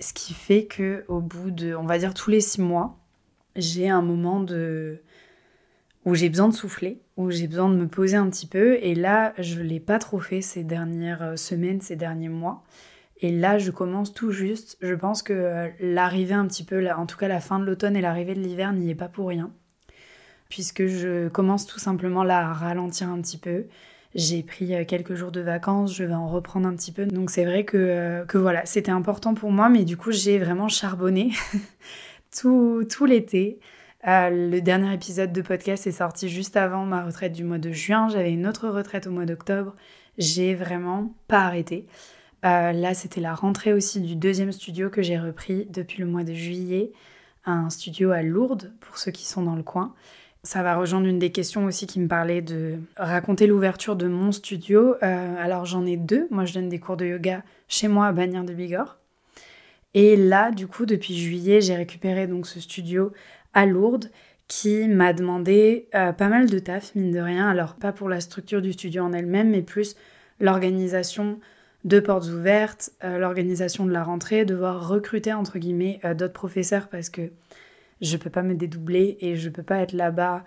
ce 0.01 0.13
qui 0.13 0.35
fait 0.35 0.65
que 0.65 1.05
au 1.09 1.21
bout 1.21 1.51
de, 1.51 1.75
on 1.75 1.85
va 1.85 1.99
dire 1.99 2.15
tous 2.15 2.31
les 2.31 2.41
six 2.41 2.61
mois, 2.61 2.99
j'ai 3.57 3.89
un 3.89 4.03
moment 4.03 4.41
de 4.41 5.03
où 6.05 6.15
j'ai 6.15 6.29
besoin 6.29 6.49
de 6.49 6.55
souffler, 6.55 7.02
où 7.17 7.31
j'ai 7.31 7.47
besoin 7.47 7.69
de 7.69 7.77
me 7.77 7.87
poser 7.87 8.17
un 8.17 8.29
petit 8.31 8.47
peu. 8.47 8.79
Et 8.83 8.95
là, 8.95 9.35
je 9.39 9.59
ne 9.59 9.65
l'ai 9.65 9.81
pas 9.81 9.99
trop 9.99 10.19
fait 10.19 10.41
ces 10.41 10.65
dernières 10.65 11.23
euh, 11.23 11.37
semaines, 11.37 11.81
ces 11.81 11.97
derniers 11.97 12.29
mois. 12.29 12.65
Et 13.21 13.31
là, 13.31 13.59
je 13.59 13.71
commence 13.71 14.13
tout 14.13 14.33
juste. 14.33 14.79
Je 14.81 14.95
pense 14.95 15.23
que 15.23 15.33
euh, 15.33 15.69
l'arrivée 15.81 16.35
un 16.35 16.47
petit 16.47 16.65
peu, 16.65 16.91
en 16.91 17.07
tout 17.07 17.17
cas 17.17 17.29
la 17.29 17.41
fin 17.41 17.59
de 17.59 17.65
l'automne 17.65 17.97
et 17.97 18.01
l'arrivée 18.01 18.35
de 18.35 18.41
l'hiver 18.41 18.73
n'y 18.73 18.91
est 18.91 18.97
pas 18.97 19.09
pour 19.09 19.29
rien. 19.29 19.51
Puisque 20.49 20.87
je 20.87 21.29
commence 21.29 21.67
tout 21.67 21.79
simplement 21.79 22.25
là 22.25 22.49
à 22.49 22.53
ralentir 22.53 23.09
un 23.09 23.21
petit 23.21 23.39
peu. 23.39 23.67
J'ai 24.15 24.43
pris 24.43 24.75
euh, 24.75 24.85
quelques 24.85 25.15
jours 25.15 25.33
de 25.33 25.41
vacances, 25.41 25.95
je 25.95 26.05
vais 26.05 26.15
en 26.15 26.29
reprendre 26.29 26.67
un 26.67 26.75
petit 26.75 26.93
peu. 26.93 27.07
Donc 27.07 27.31
c'est 27.31 27.45
vrai 27.45 27.65
que, 27.65 28.25
que 28.27 28.39
voilà, 28.39 28.67
c'était 28.67 28.91
important 28.91 29.35
pour 29.35 29.53
moi, 29.53 29.69
mais 29.69 29.85
du 29.85 29.97
coup 29.97 30.13
j'ai 30.13 30.39
vraiment 30.39 30.69
charbonné 30.69 31.31
tout, 32.39 32.85
tout 32.91 33.07
l'été. 33.07 33.61
Euh, 34.07 34.51
le 34.51 34.61
dernier 34.61 34.93
épisode 34.93 35.33
de 35.33 35.43
podcast 35.43 35.87
est 35.87 35.93
sorti 35.93 36.29
juste 36.29 36.57
avant 36.57 36.85
ma 36.85 37.05
retraite 37.05 37.33
du 37.33 37.45
mois 37.45 37.59
de 37.59 37.71
juin. 37.71 38.09
J'avais 38.09 38.33
une 38.33 38.47
autre 38.47 38.69
retraite 38.69 39.07
au 39.07 39.13
mois 39.13 39.27
d'octobre. 39.27 39.75
J'ai 40.19 40.55
vraiment 40.55 41.15
pas 41.29 41.43
arrêté. 41.43 41.87
Euh, 42.45 42.73
là, 42.73 42.95
c'était 42.95 43.21
la 43.21 43.35
rentrée 43.35 43.73
aussi 43.73 44.01
du 44.01 44.17
deuxième 44.17 44.51
studio 44.51 44.91
que 44.91 45.03
j'ai 45.03 45.19
repris 45.19 45.67
depuis 45.71 46.01
le 46.01 46.07
mois 46.07 46.25
de 46.25 46.35
juillet. 46.35 46.93
Un 47.45 47.71
studio 47.71 48.11
à 48.11 48.23
Lourdes, 48.23 48.73
pour 48.81 48.99
ceux 48.99 49.13
qui 49.13 49.25
sont 49.25 49.43
dans 49.43 49.55
le 49.55 49.63
coin. 49.63 49.95
Ça 50.43 50.65
va 50.65 50.75
rejoindre 50.75 51.07
une 51.07 51.21
des 51.21 51.31
questions 51.31 51.65
aussi 51.67 51.87
qui 51.87 52.01
me 52.01 52.09
parlait 52.09 52.43
de 52.43 52.81
raconter 52.97 53.47
l'ouverture 53.47 53.95
de 53.95 54.09
mon 54.09 54.33
studio. 54.33 54.97
Euh, 55.05 55.35
alors 55.39 55.65
j'en 55.65 55.87
ai 55.87 55.97
deux. 55.97 56.27
Moi, 56.33 56.45
je 56.45 56.55
donne 56.55 56.69
des 56.69 56.81
cours 56.81 56.97
de 56.97 57.07
yoga 57.07 57.45
chez 57.69 57.87
moi 57.87 58.09
à 58.09 58.13
Bagnères 58.13 58.45
de 58.45 58.53
Bigorre. 58.53 58.99
Et 59.95 60.17
là, 60.17 60.51
du 60.51 60.67
coup, 60.67 60.87
depuis 60.87 61.17
juillet, 61.17 61.61
j'ai 61.61 61.77
récupéré 61.77 62.27
donc 62.27 62.47
ce 62.47 62.59
studio 62.59 63.13
à 63.55 63.67
Lourdes 63.67 64.11
qui 64.53 64.87
m'a 64.87 65.15
demandé 65.15 65.89
euh, 65.95 66.13
pas 66.13 66.29
mal 66.29 66.51
de 66.51 66.59
taf, 66.59 66.95
mine 66.95 67.11
de 67.11 67.21
rien. 67.21 67.49
Alors, 67.49 67.75
pas 67.77 67.91
pour 67.91 68.11
la 68.11 68.21
structure 68.21 68.61
du 68.61 68.75
studio 68.75 69.03
en 69.03 69.15
elle-même, 69.15 69.49
mais 69.49 69.63
plus 69.63 69.97
l'organisation 70.41 71.41
de 71.85 72.01
portes 72.01 72.27
ouvertes, 72.27 72.91
euh, 73.03 73.17
l'organisation 73.19 73.87
de 73.87 73.93
la 73.93 74.05
rentrée, 74.05 74.45
devoir 74.45 74.87
recruter, 74.87 75.33
entre 75.33 75.59
guillemets, 75.59 76.01
euh, 76.05 76.13
d'autres 76.13 76.35
professeurs 76.35 76.89
parce 76.89 77.09
que 77.09 77.31
je 78.03 78.17
peux 78.19 78.29
pas 78.29 78.43
me 78.43 78.55
dédoubler 78.55 79.17
et 79.23 79.37
je 79.37 79.49
peux 79.49 79.63
pas 79.63 79.79
être 79.79 79.95
là-bas 79.95 80.45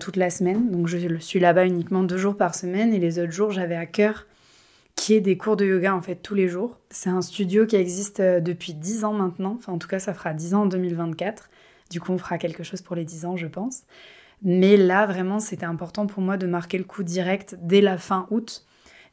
toute 0.00 0.16
la 0.16 0.28
semaine. 0.28 0.72
Donc, 0.72 0.88
je 0.88 0.98
suis 1.20 1.38
là-bas 1.38 1.64
uniquement 1.64 2.02
deux 2.02 2.18
jours 2.18 2.36
par 2.36 2.54
semaine 2.56 2.92
et 2.92 2.98
les 2.98 3.20
autres 3.20 3.30
jours, 3.30 3.52
j'avais 3.52 3.76
à 3.76 3.86
cœur 3.86 4.26
qui 4.96 5.14
est 5.14 5.20
des 5.20 5.38
cours 5.38 5.56
de 5.56 5.64
yoga 5.64 5.94
en 5.94 6.02
fait 6.02 6.16
tous 6.16 6.34
les 6.34 6.48
jours. 6.48 6.76
C'est 6.90 7.10
un 7.10 7.22
studio 7.22 7.64
qui 7.64 7.76
existe 7.76 8.20
depuis 8.20 8.74
dix 8.74 9.04
ans 9.04 9.12
maintenant, 9.12 9.54
enfin 9.56 9.72
en 9.72 9.78
tout 9.78 9.86
cas 9.86 10.00
ça 10.00 10.12
fera 10.12 10.34
dix 10.34 10.52
ans 10.52 10.62
en 10.62 10.66
2024. 10.66 11.48
Du 11.90 12.00
coup, 12.00 12.12
on 12.12 12.18
fera 12.18 12.38
quelque 12.38 12.62
chose 12.62 12.82
pour 12.82 12.96
les 12.96 13.04
10 13.04 13.24
ans, 13.24 13.36
je 13.36 13.46
pense. 13.46 13.82
Mais 14.42 14.76
là, 14.76 15.06
vraiment, 15.06 15.40
c'était 15.40 15.66
important 15.66 16.06
pour 16.06 16.22
moi 16.22 16.36
de 16.36 16.46
marquer 16.46 16.78
le 16.78 16.84
coup 16.84 17.02
direct 17.02 17.56
dès 17.60 17.80
la 17.80 17.98
fin 17.98 18.26
août. 18.30 18.64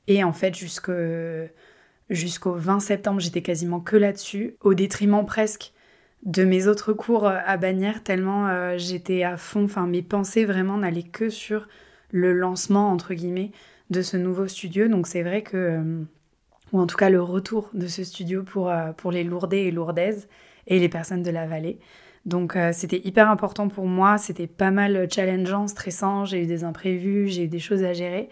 Et 0.08 0.24
en 0.24 0.34
fait, 0.34 0.56
jusqu'au 0.56 2.54
20 2.54 2.80
septembre, 2.80 3.20
j'étais 3.20 3.42
quasiment 3.42 3.80
que 3.80 3.96
là-dessus, 3.96 4.56
au 4.62 4.74
détriment 4.74 5.26
presque 5.26 5.74
de 6.26 6.44
mes 6.44 6.68
autres 6.68 6.94
cours 6.94 7.28
euh, 7.28 7.38
à 7.46 7.58
Bagnères, 7.58 8.04
tellement 8.04 8.48
euh, 8.48 8.78
j'étais 8.78 9.24
à 9.24 9.38
fond. 9.38 9.66
Enfin, 9.66 9.88
mes 9.88 10.02
pensées 10.02 10.46
vraiment 10.46 10.78
n'allaient 10.78 11.04
que 11.04 11.30
sur 11.30 11.68
le 12.12 12.34
lancement, 12.34 12.92
entre 12.92 13.14
guillemets, 13.14 13.52
de 13.90 14.02
ce 14.02 14.18
nouveau 14.18 14.48
studio. 14.48 14.88
Donc 14.88 15.08
c'est 15.08 15.24
vrai 15.24 15.44
que, 15.44 15.58
euh, 15.58 16.04
ou 16.72 16.80
en 16.80 16.88
tout 16.88 16.98
cas 16.98 17.10
le 17.10 17.22
retour 17.22 17.70
de 17.74 17.88
ce 17.88 18.04
studio 18.04 18.44
pour, 18.44 18.74
pour 18.98 19.12
les 19.12 19.24
Lourdais 19.24 19.66
et 19.66 19.72
Lourdaises 19.72 20.28
et 20.68 20.80
les 20.80 20.90
personnes 20.90 21.24
de 21.24 21.32
la 21.32 21.46
vallée. 21.46 21.80
Donc 22.26 22.56
euh, 22.56 22.72
c'était 22.74 23.02
hyper 23.04 23.30
important 23.30 23.68
pour 23.68 23.86
moi, 23.86 24.18
c'était 24.18 24.48
pas 24.48 24.72
mal 24.72 25.08
challengeant, 25.12 25.68
stressant, 25.68 26.26
j'ai 26.26 26.42
eu 26.42 26.48
des 26.48 26.64
imprévus, 26.64 27.28
j'ai 27.28 27.44
eu 27.44 27.48
des 27.48 27.60
choses 27.60 27.84
à 27.84 27.94
gérer, 27.94 28.30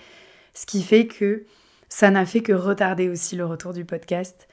ce 0.53 0.65
qui 0.65 0.81
fait 0.81 1.05
que 1.05 1.45
ça 1.89 2.09
n'a 2.09 2.25
fait 2.25 2.41
que 2.41 2.53
retarder 2.53 3.07
aussi 3.07 3.35
le 3.35 3.45
retour 3.45 3.71
du 3.71 3.85
podcast, 3.85 4.47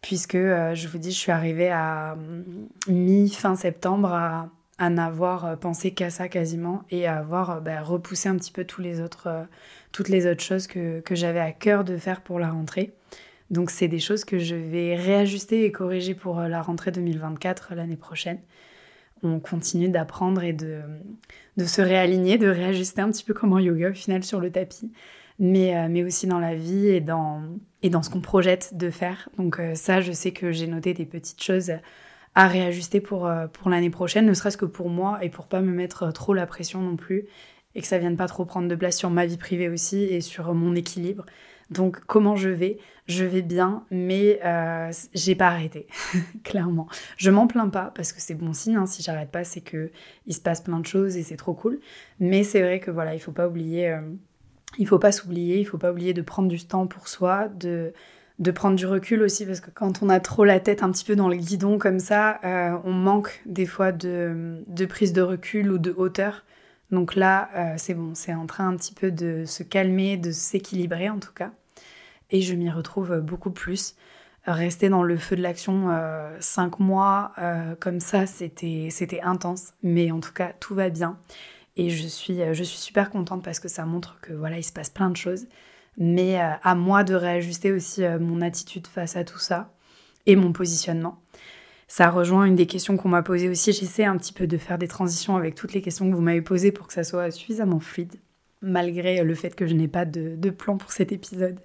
puisque 0.00 0.36
euh, 0.36 0.76
je 0.76 0.86
vous 0.86 0.98
dis, 0.98 1.10
je 1.10 1.18
suis 1.18 1.32
arrivée 1.32 1.70
à 1.70 2.14
mm, 2.14 2.92
mi-fin 2.92 3.56
septembre 3.56 4.12
à, 4.12 4.50
n'avoir 4.90 5.44
euh, 5.44 5.56
pensé 5.56 5.92
qu'à 5.92 6.10
ça 6.10 6.28
quasiment 6.28 6.84
et 6.90 7.06
à 7.06 7.18
avoir 7.18 7.60
bah, 7.62 7.82
repoussé 7.82 8.28
un 8.28 8.36
petit 8.36 8.52
peu 8.52 8.64
tous 8.64 8.80
les 8.80 9.00
autres, 9.00 9.28
toutes 9.90 10.08
les 10.08 10.26
autres 10.28 10.42
choses 10.42 10.68
que, 10.68 11.00
que 11.00 11.16
j'avais 11.16 11.40
à 11.40 11.52
cœur 11.52 11.82
de 11.82 11.96
faire 11.96 12.20
pour 12.20 12.38
la 12.38 12.50
rentrée. 12.50 12.92
Donc 13.50 13.70
c'est 13.70 13.88
des 13.88 14.00
choses 14.00 14.24
que 14.24 14.38
je 14.38 14.54
vais 14.54 14.94
réajuster 14.96 15.64
et 15.64 15.72
corriger 15.72 16.14
pour 16.14 16.40
la 16.40 16.62
rentrée 16.62 16.92
2024 16.92 17.74
l'année 17.74 17.96
prochaine. 17.96 18.38
On 19.22 19.40
continue 19.40 19.88
d'apprendre 19.88 20.42
et 20.42 20.52
de, 20.52 20.80
de 21.56 21.64
se 21.64 21.80
réaligner, 21.80 22.38
de 22.38 22.48
réajuster 22.48 23.00
un 23.00 23.10
petit 23.10 23.24
peu 23.24 23.34
comme 23.34 23.52
en 23.52 23.58
yoga 23.58 23.90
au 23.90 23.94
final 23.94 24.22
sur 24.22 24.40
le 24.40 24.50
tapis, 24.50 24.92
mais, 25.38 25.88
mais 25.88 26.02
aussi 26.04 26.26
dans 26.26 26.40
la 26.40 26.54
vie 26.54 26.88
et 26.88 27.00
dans, 27.00 27.42
et 27.82 27.88
dans 27.88 28.02
ce 28.02 28.10
qu'on 28.10 28.20
projette 28.20 28.76
de 28.76 28.90
faire. 28.90 29.30
Donc 29.38 29.58
ça, 29.74 30.02
je 30.02 30.12
sais 30.12 30.32
que 30.32 30.52
j'ai 30.52 30.66
noté 30.66 30.92
des 30.92 31.06
petites 31.06 31.42
choses 31.42 31.72
à 32.34 32.48
réajuster 32.48 33.00
pour, 33.00 33.26
euh, 33.26 33.46
pour 33.46 33.70
l'année 33.70 33.90
prochaine, 33.90 34.26
ne 34.26 34.34
serait-ce 34.34 34.56
que 34.56 34.64
pour 34.64 34.90
moi 34.90 35.18
et 35.22 35.28
pour 35.28 35.46
pas 35.46 35.60
me 35.60 35.72
mettre 35.72 36.12
trop 36.12 36.34
la 36.34 36.46
pression 36.46 36.80
non 36.80 36.96
plus 36.96 37.26
et 37.74 37.80
que 37.80 37.86
ça 37.86 37.98
vienne 37.98 38.16
pas 38.16 38.28
trop 38.28 38.44
prendre 38.44 38.68
de 38.68 38.74
place 38.74 38.96
sur 38.96 39.10
ma 39.10 39.26
vie 39.26 39.36
privée 39.36 39.68
aussi 39.68 40.04
et 40.04 40.20
sur 40.20 40.52
mon 40.54 40.74
équilibre. 40.74 41.26
Donc 41.70 42.00
comment 42.06 42.36
je 42.36 42.48
vais? 42.48 42.78
Je 43.06 43.24
vais 43.24 43.42
bien, 43.42 43.84
mais 43.90 44.40
euh, 44.44 44.90
j'ai 45.12 45.34
pas 45.34 45.48
arrêté, 45.48 45.86
clairement. 46.44 46.88
Je 47.16 47.30
m'en 47.30 47.46
plains 47.46 47.68
pas 47.68 47.92
parce 47.94 48.12
que 48.12 48.20
c'est 48.20 48.34
bon 48.34 48.52
signe. 48.52 48.76
Hein, 48.76 48.86
si 48.86 49.02
j'arrête 49.02 49.30
pas, 49.30 49.44
c'est 49.44 49.60
que 49.60 49.90
il 50.26 50.34
se 50.34 50.40
passe 50.40 50.62
plein 50.62 50.80
de 50.80 50.86
choses 50.86 51.16
et 51.16 51.22
c'est 51.22 51.36
trop 51.36 51.52
cool. 51.52 51.80
Mais 52.18 52.44
c'est 52.44 52.62
vrai 52.62 52.80
que 52.80 52.90
voilà, 52.90 53.14
il 53.14 53.20
faut 53.20 53.32
pas 53.32 53.46
oublier, 53.46 53.90
euh, 53.90 54.00
il 54.78 54.86
faut 54.86 54.98
pas 54.98 55.12
s'oublier, 55.12 55.58
il 55.58 55.64
faut 55.64 55.78
pas 55.78 55.92
oublier 55.92 56.14
de 56.14 56.22
prendre 56.22 56.48
du 56.48 56.64
temps 56.64 56.86
pour 56.86 57.08
soi, 57.08 57.48
de 57.48 57.92
prendre 58.52 58.76
du 58.76 58.86
recul 58.86 59.22
aussi 59.22 59.46
parce 59.46 59.60
que 59.60 59.70
quand 59.70 60.02
on 60.02 60.08
a 60.08 60.20
trop 60.20 60.44
la 60.44 60.60
tête 60.60 60.82
un 60.82 60.90
petit 60.90 61.04
peu 61.04 61.16
dans 61.16 61.28
le 61.28 61.36
guidon 61.36 61.78
comme 61.78 61.98
ça, 61.98 62.40
euh, 62.44 62.76
on 62.84 62.92
manque 62.92 63.42
des 63.46 63.66
fois 63.66 63.92
de, 63.92 64.64
prise 64.88 65.12
de 65.12 65.22
recul 65.22 65.70
ou 65.70 65.78
de 65.78 65.92
hauteur. 65.96 66.44
Donc 66.94 67.14
là, 67.14 67.50
euh, 67.54 67.74
c'est 67.76 67.94
bon, 67.94 68.14
c'est 68.14 68.34
en 68.34 68.46
train 68.46 68.68
un 68.68 68.76
petit 68.76 68.94
peu 68.94 69.10
de 69.10 69.44
se 69.46 69.62
calmer, 69.62 70.16
de 70.16 70.30
s'équilibrer 70.30 71.10
en 71.10 71.18
tout 71.18 71.32
cas. 71.32 71.52
Et 72.30 72.40
je 72.40 72.54
m'y 72.54 72.70
retrouve 72.70 73.20
beaucoup 73.20 73.50
plus. 73.50 73.94
Rester 74.46 74.88
dans 74.88 75.02
le 75.02 75.16
feu 75.16 75.36
de 75.36 75.42
l'action 75.42 75.88
euh, 75.90 76.36
cinq 76.40 76.78
mois 76.78 77.32
comme 77.80 78.00
ça, 78.00 78.26
c'était 78.26 79.20
intense, 79.22 79.72
mais 79.82 80.10
en 80.10 80.20
tout 80.20 80.32
cas 80.32 80.52
tout 80.60 80.74
va 80.74 80.90
bien. 80.90 81.18
Et 81.76 81.90
je 81.90 82.06
suis 82.06 82.40
je 82.52 82.62
suis 82.62 82.78
super 82.78 83.10
contente 83.10 83.42
parce 83.42 83.60
que 83.60 83.68
ça 83.68 83.84
montre 83.84 84.18
que 84.20 84.32
voilà 84.32 84.58
il 84.58 84.62
se 84.62 84.72
passe 84.72 84.90
plein 84.90 85.10
de 85.10 85.16
choses 85.16 85.46
mais 85.96 86.40
euh, 86.40 86.52
à 86.62 86.74
moi 86.74 87.04
de 87.04 87.14
réajuster 87.14 87.72
aussi 87.72 88.04
euh, 88.04 88.18
mon 88.18 88.40
attitude 88.40 88.86
face 88.86 89.16
à 89.16 89.24
tout 89.24 89.38
ça 89.38 89.72
et 90.26 90.36
mon 90.36 90.52
positionnement. 90.52 91.20
Ça 91.96 92.10
rejoint 92.10 92.46
une 92.46 92.56
des 92.56 92.66
questions 92.66 92.96
qu'on 92.96 93.08
m'a 93.08 93.22
posées 93.22 93.48
aussi. 93.48 93.72
J'essaie 93.72 94.02
un 94.02 94.16
petit 94.16 94.32
peu 94.32 94.48
de 94.48 94.58
faire 94.58 94.78
des 94.78 94.88
transitions 94.88 95.36
avec 95.36 95.54
toutes 95.54 95.74
les 95.74 95.80
questions 95.80 96.10
que 96.10 96.16
vous 96.16 96.22
m'avez 96.22 96.42
posées 96.42 96.72
pour 96.72 96.88
que 96.88 96.92
ça 96.92 97.04
soit 97.04 97.30
suffisamment 97.30 97.78
fluide, 97.78 98.16
malgré 98.62 99.22
le 99.22 99.34
fait 99.36 99.54
que 99.54 99.64
je 99.64 99.74
n'ai 99.74 99.86
pas 99.86 100.04
de, 100.04 100.50
plan 100.50 100.76
pour 100.76 100.90
cet 100.90 101.12
épisode. 101.12 101.60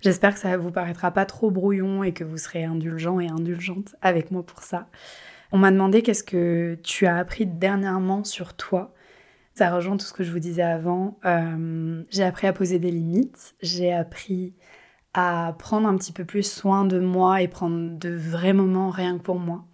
J'espère 0.00 0.32
que 0.32 0.40
ça 0.40 0.56
vous 0.56 0.70
paraîtra 0.70 1.10
pas 1.10 1.26
trop 1.26 1.50
brouillon 1.50 2.02
et 2.02 2.12
que 2.12 2.24
vous 2.24 2.38
serez 2.38 2.64
indulgent 2.64 3.20
et 3.20 3.28
indulgente 3.28 3.94
avec 4.00 4.30
moi 4.30 4.42
pour 4.42 4.62
ça. 4.62 4.88
On 5.52 5.58
m'a 5.58 5.70
demandé 5.70 6.00
qu'est-ce 6.00 6.24
que 6.24 6.78
tu 6.82 7.04
as 7.04 7.18
appris 7.18 7.44
dernièrement 7.44 8.24
sur 8.24 8.54
toi 8.54 8.94
ça 9.52 9.74
rejoint 9.74 9.98
tout 9.98 10.06
ce 10.06 10.12
que 10.12 10.22
je 10.22 10.32
vous 10.32 10.38
disais 10.38 10.62
avant. 10.62 11.18
Euh, 11.24 12.02
j'ai 12.10 12.24
appris 12.24 12.46
à 12.46 12.52
poser 12.52 12.78
des 12.78 12.90
limites, 12.90 13.54
j'ai 13.62 13.90
appris 13.92 14.54
à 15.16 15.54
prendre 15.58 15.88
un 15.88 15.96
petit 15.96 16.12
peu 16.12 16.26
plus 16.26 16.42
soin 16.42 16.84
de 16.84 17.00
moi 17.00 17.40
et 17.40 17.48
prendre 17.48 17.98
de 17.98 18.10
vrais 18.10 18.52
moments 18.52 18.90
rien 18.90 19.16
que 19.16 19.22
pour 19.22 19.38
moi. 19.38 19.64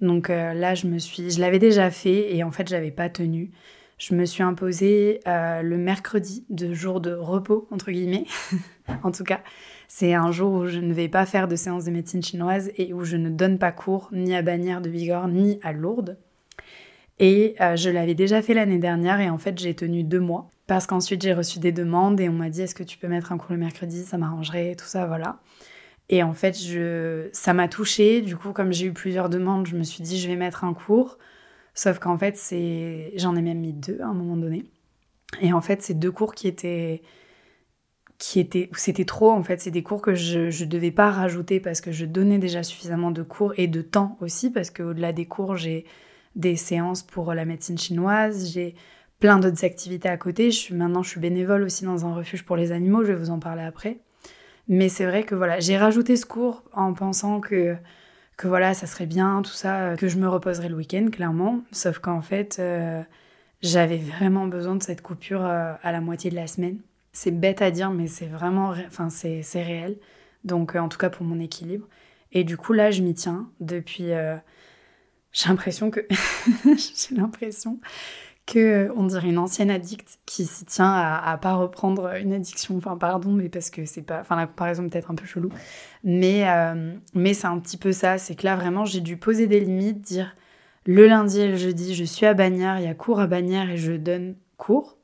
Donc 0.00 0.30
euh, 0.30 0.52
là, 0.52 0.74
je 0.74 0.88
me 0.88 0.98
suis, 0.98 1.30
je 1.30 1.40
l'avais 1.40 1.60
déjà 1.60 1.92
fait 1.92 2.34
et 2.34 2.42
en 2.42 2.50
fait, 2.50 2.68
j'avais 2.68 2.90
pas 2.90 3.08
tenu. 3.08 3.52
Je 3.98 4.16
me 4.16 4.24
suis 4.24 4.42
imposé 4.42 5.20
euh, 5.28 5.62
le 5.62 5.76
mercredi 5.76 6.44
de 6.50 6.74
jour 6.74 7.00
de 7.00 7.12
repos 7.12 7.68
entre 7.70 7.92
guillemets. 7.92 8.24
en 9.04 9.12
tout 9.12 9.22
cas, 9.22 9.40
c'est 9.86 10.12
un 10.12 10.32
jour 10.32 10.52
où 10.54 10.66
je 10.66 10.80
ne 10.80 10.92
vais 10.92 11.08
pas 11.08 11.24
faire 11.24 11.46
de 11.46 11.54
séance 11.54 11.84
de 11.84 11.92
médecine 11.92 12.22
chinoise 12.22 12.72
et 12.76 12.92
où 12.92 13.04
je 13.04 13.16
ne 13.16 13.30
donne 13.30 13.58
pas 13.58 13.70
cours 13.70 14.08
ni 14.10 14.34
à 14.34 14.42
Bagnères 14.42 14.80
de 14.80 14.90
Bigorre 14.90 15.28
ni 15.28 15.60
à 15.62 15.72
Lourdes. 15.72 16.18
Et 17.20 17.54
euh, 17.60 17.76
je 17.76 17.90
l'avais 17.90 18.14
déjà 18.14 18.40
fait 18.40 18.54
l'année 18.54 18.78
dernière 18.78 19.20
et 19.20 19.28
en 19.28 19.36
fait 19.36 19.58
j'ai 19.58 19.74
tenu 19.74 20.02
deux 20.02 20.20
mois 20.20 20.50
parce 20.66 20.86
qu'ensuite 20.86 21.22
j'ai 21.22 21.34
reçu 21.34 21.58
des 21.58 21.70
demandes 21.70 22.18
et 22.18 22.30
on 22.30 22.32
m'a 22.32 22.48
dit 22.48 22.62
est-ce 22.62 22.74
que 22.74 22.82
tu 22.82 22.96
peux 22.96 23.08
mettre 23.08 23.30
un 23.30 23.36
cours 23.36 23.52
le 23.52 23.58
mercredi, 23.58 24.04
ça 24.04 24.16
m'arrangerait, 24.16 24.74
tout 24.74 24.86
ça, 24.86 25.06
voilà. 25.06 25.38
Et 26.08 26.22
en 26.22 26.32
fait 26.32 26.58
je... 26.58 27.28
ça 27.32 27.52
m'a 27.52 27.68
touchée, 27.68 28.22
du 28.22 28.36
coup 28.36 28.52
comme 28.52 28.72
j'ai 28.72 28.86
eu 28.86 28.92
plusieurs 28.94 29.28
demandes, 29.28 29.66
je 29.66 29.76
me 29.76 29.82
suis 29.82 30.02
dit 30.02 30.18
je 30.18 30.28
vais 30.28 30.36
mettre 30.36 30.64
un 30.64 30.72
cours. 30.72 31.18
Sauf 31.74 31.98
qu'en 31.98 32.16
fait 32.16 32.38
c'est... 32.38 33.12
j'en 33.16 33.36
ai 33.36 33.42
même 33.42 33.60
mis 33.60 33.74
deux 33.74 34.00
à 34.00 34.06
un 34.06 34.14
moment 34.14 34.36
donné. 34.36 34.64
Et 35.42 35.52
en 35.52 35.60
fait 35.60 35.82
c'est 35.82 35.94
deux 35.94 36.10
cours 36.10 36.34
qui 36.34 36.48
étaient 36.48 37.02
qui 38.16 38.40
étaient 38.40 38.70
c'était 38.74 39.04
trop 39.04 39.30
en 39.30 39.42
fait 39.42 39.60
c'est 39.60 39.70
des 39.70 39.82
cours 39.82 40.00
que 40.00 40.14
je 40.14 40.50
je 40.50 40.64
devais 40.64 40.90
pas 40.90 41.10
rajouter 41.10 41.60
parce 41.60 41.82
que 41.82 41.92
je 41.92 42.06
donnais 42.06 42.38
déjà 42.38 42.62
suffisamment 42.62 43.10
de 43.10 43.22
cours 43.22 43.52
et 43.58 43.66
de 43.66 43.82
temps 43.82 44.16
aussi 44.20 44.50
parce 44.50 44.70
qu'au-delà 44.70 45.12
des 45.12 45.26
cours 45.26 45.56
j'ai 45.56 45.84
des 46.36 46.56
séances 46.56 47.02
pour 47.02 47.34
la 47.34 47.44
médecine 47.44 47.78
chinoise, 47.78 48.52
j'ai 48.52 48.74
plein 49.20 49.38
d'autres 49.38 49.64
activités 49.64 50.08
à 50.08 50.16
côté. 50.16 50.50
Je 50.50 50.58
suis, 50.58 50.74
maintenant, 50.74 51.02
je 51.02 51.10
suis 51.10 51.20
bénévole 51.20 51.62
aussi 51.62 51.84
dans 51.84 52.06
un 52.06 52.14
refuge 52.14 52.44
pour 52.44 52.56
les 52.56 52.72
animaux, 52.72 53.04
je 53.04 53.12
vais 53.12 53.18
vous 53.18 53.30
en 53.30 53.38
parler 53.38 53.62
après. 53.62 53.98
Mais 54.68 54.88
c'est 54.88 55.04
vrai 55.04 55.24
que 55.24 55.34
voilà, 55.34 55.60
j'ai 55.60 55.76
rajouté 55.76 56.16
ce 56.16 56.26
cours 56.26 56.62
en 56.72 56.94
pensant 56.94 57.40
que, 57.40 57.76
que 58.36 58.48
voilà, 58.48 58.72
ça 58.72 58.86
serait 58.86 59.06
bien, 59.06 59.42
tout 59.42 59.50
ça, 59.50 59.96
que 59.96 60.08
je 60.08 60.16
me 60.16 60.28
reposerais 60.28 60.68
le 60.68 60.76
week-end, 60.76 61.08
clairement. 61.10 61.60
Sauf 61.72 61.98
qu'en 61.98 62.22
fait, 62.22 62.58
euh, 62.60 63.02
j'avais 63.62 63.98
vraiment 63.98 64.46
besoin 64.46 64.76
de 64.76 64.82
cette 64.82 65.02
coupure 65.02 65.44
euh, 65.44 65.72
à 65.82 65.92
la 65.92 66.00
moitié 66.00 66.30
de 66.30 66.36
la 66.36 66.46
semaine. 66.46 66.78
C'est 67.12 67.32
bête 67.32 67.60
à 67.62 67.70
dire, 67.70 67.90
mais 67.90 68.06
c'est 68.06 68.28
vraiment, 68.28 68.72
enfin, 68.86 69.10
c'est 69.10 69.42
réel. 69.62 69.98
Donc, 70.44 70.76
euh, 70.76 70.78
en 70.78 70.88
tout 70.88 70.98
cas 70.98 71.10
pour 71.10 71.26
mon 71.26 71.40
équilibre. 71.40 71.86
Et 72.32 72.44
du 72.44 72.56
coup, 72.56 72.72
là, 72.72 72.92
je 72.92 73.02
m'y 73.02 73.12
tiens 73.12 73.50
depuis 73.58 74.12
j'ai 75.32 75.48
l'impression 75.48 75.90
que 75.90 76.00
j'ai 76.64 77.14
l'impression 77.14 77.80
que 78.46 78.58
euh, 78.58 78.92
on 78.96 79.04
dirait 79.04 79.28
une 79.28 79.38
ancienne 79.38 79.70
addicte 79.70 80.18
qui 80.26 80.44
s'y 80.44 80.64
tient 80.64 80.90
à, 80.90 81.30
à, 81.30 81.38
pas 81.38 81.54
reprendre 81.54 82.14
une 82.16 82.32
addiction. 82.32 82.76
Enfin, 82.76 82.96
pardon, 82.96 83.30
mais 83.30 83.48
parce 83.48 83.70
que 83.70 83.84
c'est 83.84 84.02
pas. 84.02 84.20
Enfin, 84.20 84.36
la 84.36 84.46
comparaison 84.46 84.88
peut-être 84.88 85.10
un 85.10 85.14
peu 85.14 85.26
chelou. 85.26 85.50
Mais, 86.02 86.48
euh, 86.48 86.94
mais 87.14 87.34
c'est 87.34 87.46
un 87.46 87.58
petit 87.58 87.76
peu 87.76 87.92
ça. 87.92 88.18
C'est 88.18 88.34
que 88.34 88.44
là, 88.44 88.56
vraiment, 88.56 88.84
j'ai 88.84 89.00
dû 89.00 89.16
poser 89.16 89.46
des 89.46 89.60
limites, 89.60 90.00
dire 90.00 90.34
le 90.86 91.06
lundi 91.06 91.40
et 91.40 91.48
le 91.48 91.56
jeudi, 91.56 91.94
je 91.94 92.04
suis 92.04 92.26
à 92.26 92.34
Bagnères, 92.34 92.78
il 92.78 92.84
y 92.84 92.88
a 92.88 92.94
cours 92.94 93.20
à 93.20 93.26
Bagnères 93.26 93.70
et 93.70 93.76
je 93.76 93.92
donne 93.92 94.36
cours. 94.56 94.98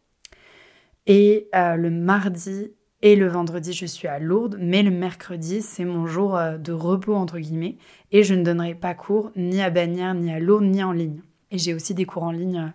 Et 1.06 1.49
euh, 1.54 1.76
le 1.76 1.90
mardi 1.90 2.73
et 3.06 3.14
le 3.14 3.28
vendredi, 3.28 3.72
je 3.72 3.86
suis 3.86 4.08
à 4.08 4.18
Lourdes, 4.18 4.58
mais 4.60 4.82
le 4.82 4.90
mercredi, 4.90 5.62
c'est 5.62 5.84
mon 5.84 6.08
jour 6.08 6.36
euh, 6.36 6.58
de 6.58 6.72
repos, 6.72 7.14
entre 7.14 7.38
guillemets, 7.38 7.76
et 8.10 8.25
je 8.25 8.34
ne 8.34 8.42
donnerai 8.42 8.75
pas 8.75 8.94
cours 8.94 9.30
ni 9.36 9.62
à 9.62 9.70
Bagnères, 9.70 10.14
ni 10.14 10.32
à 10.32 10.40
Lourdes, 10.40 10.64
ni 10.64 10.82
en 10.82 10.90
ligne. 10.90 11.20
Et 11.52 11.58
j'ai 11.58 11.72
aussi 11.72 11.94
des 11.94 12.04
cours 12.04 12.25
en 12.25 12.32
ligne 12.32 12.72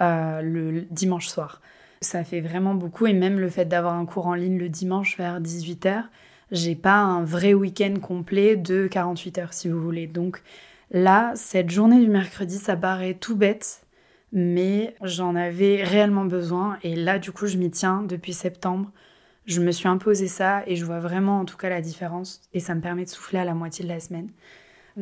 euh, 0.00 0.42
le 0.42 0.80
dimanche 0.90 1.28
soir. 1.28 1.62
Ça 2.00 2.24
fait 2.24 2.40
vraiment 2.40 2.74
beaucoup, 2.74 3.06
et 3.06 3.12
même 3.12 3.38
le 3.38 3.48
fait 3.48 3.64
d'avoir 3.64 3.94
un 3.94 4.06
cours 4.06 4.26
en 4.26 4.34
ligne 4.34 4.58
le 4.58 4.68
dimanche 4.68 5.16
vers 5.16 5.40
18h, 5.40 6.02
j'ai 6.50 6.74
pas 6.74 6.96
un 6.98 7.22
vrai 7.22 7.54
week-end 7.54 7.94
complet 8.02 8.56
de 8.56 8.88
48 8.88 9.38
heures, 9.38 9.52
si 9.52 9.68
vous 9.68 9.80
voulez. 9.80 10.08
Donc 10.08 10.42
là, 10.90 11.30
cette 11.36 11.70
journée 11.70 12.00
du 12.00 12.08
mercredi, 12.08 12.58
ça 12.58 12.74
paraît 12.74 13.14
tout 13.14 13.36
bête, 13.36 13.86
mais 14.32 14.96
j'en 15.00 15.36
avais 15.36 15.84
réellement 15.84 16.24
besoin, 16.24 16.76
et 16.82 16.96
là, 16.96 17.20
du 17.20 17.30
coup, 17.30 17.46
je 17.46 17.56
m'y 17.56 17.70
tiens 17.70 18.02
depuis 18.02 18.32
septembre 18.32 18.90
je 19.50 19.60
me 19.60 19.72
suis 19.72 19.88
imposé 19.88 20.28
ça 20.28 20.62
et 20.66 20.76
je 20.76 20.84
vois 20.84 21.00
vraiment 21.00 21.40
en 21.40 21.44
tout 21.44 21.56
cas 21.56 21.68
la 21.68 21.80
différence 21.80 22.40
et 22.54 22.60
ça 22.60 22.74
me 22.74 22.80
permet 22.80 23.04
de 23.04 23.10
souffler 23.10 23.40
à 23.40 23.44
la 23.44 23.54
moitié 23.54 23.84
de 23.84 23.90
la 23.90 23.98
semaine. 23.98 24.30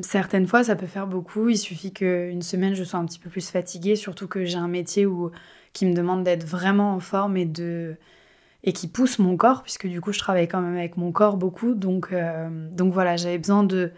Certaines 0.03 0.47
fois, 0.47 0.65
ça 0.65 0.77
peut 0.77 0.87
faire 0.87 1.07
beaucoup. 1.07 1.49
Il 1.49 1.59
suffit 1.59 1.93
qu'une 1.93 2.43
semaine, 2.43 2.75
je 2.75 2.85
sois 2.85 2.99
un 2.99 3.05
petit 3.05 3.19
peu 3.19 3.31
plus 3.31 3.51
fatiguée, 3.51 3.97
surtout 3.97 4.29
que 4.29 4.45
j'ai 4.45 4.57
un 4.57 4.69
métier 4.69 5.07
où, 5.07 5.31
qui 5.73 5.87
me 5.87 5.95
demande 5.95 6.25
d'être 6.25 6.45
vraiment 6.45 6.95
en 6.95 7.01
forme 7.01 7.37
et, 7.37 8.73
qui 8.73 8.89
pousse 8.89 9.19
mon 9.19 9.37
corps, 9.37 9.63
puisque 9.63 9.87
du 9.87 10.01
coup, 10.01 10.13
je 10.13 10.19
travaille 10.19 10.47
quand 10.47 10.61
même 10.61 10.77
avec 10.77 10.97
mon 10.97 11.11
corps 11.11 11.37
beaucoup. 11.37 11.75
Donc, 11.75 12.13
euh, 12.13 12.49
donc 12.71 12.93
voilà, 12.93 13.17
j'avais 13.17 13.39
besoin 13.39 13.65
de 13.65 13.93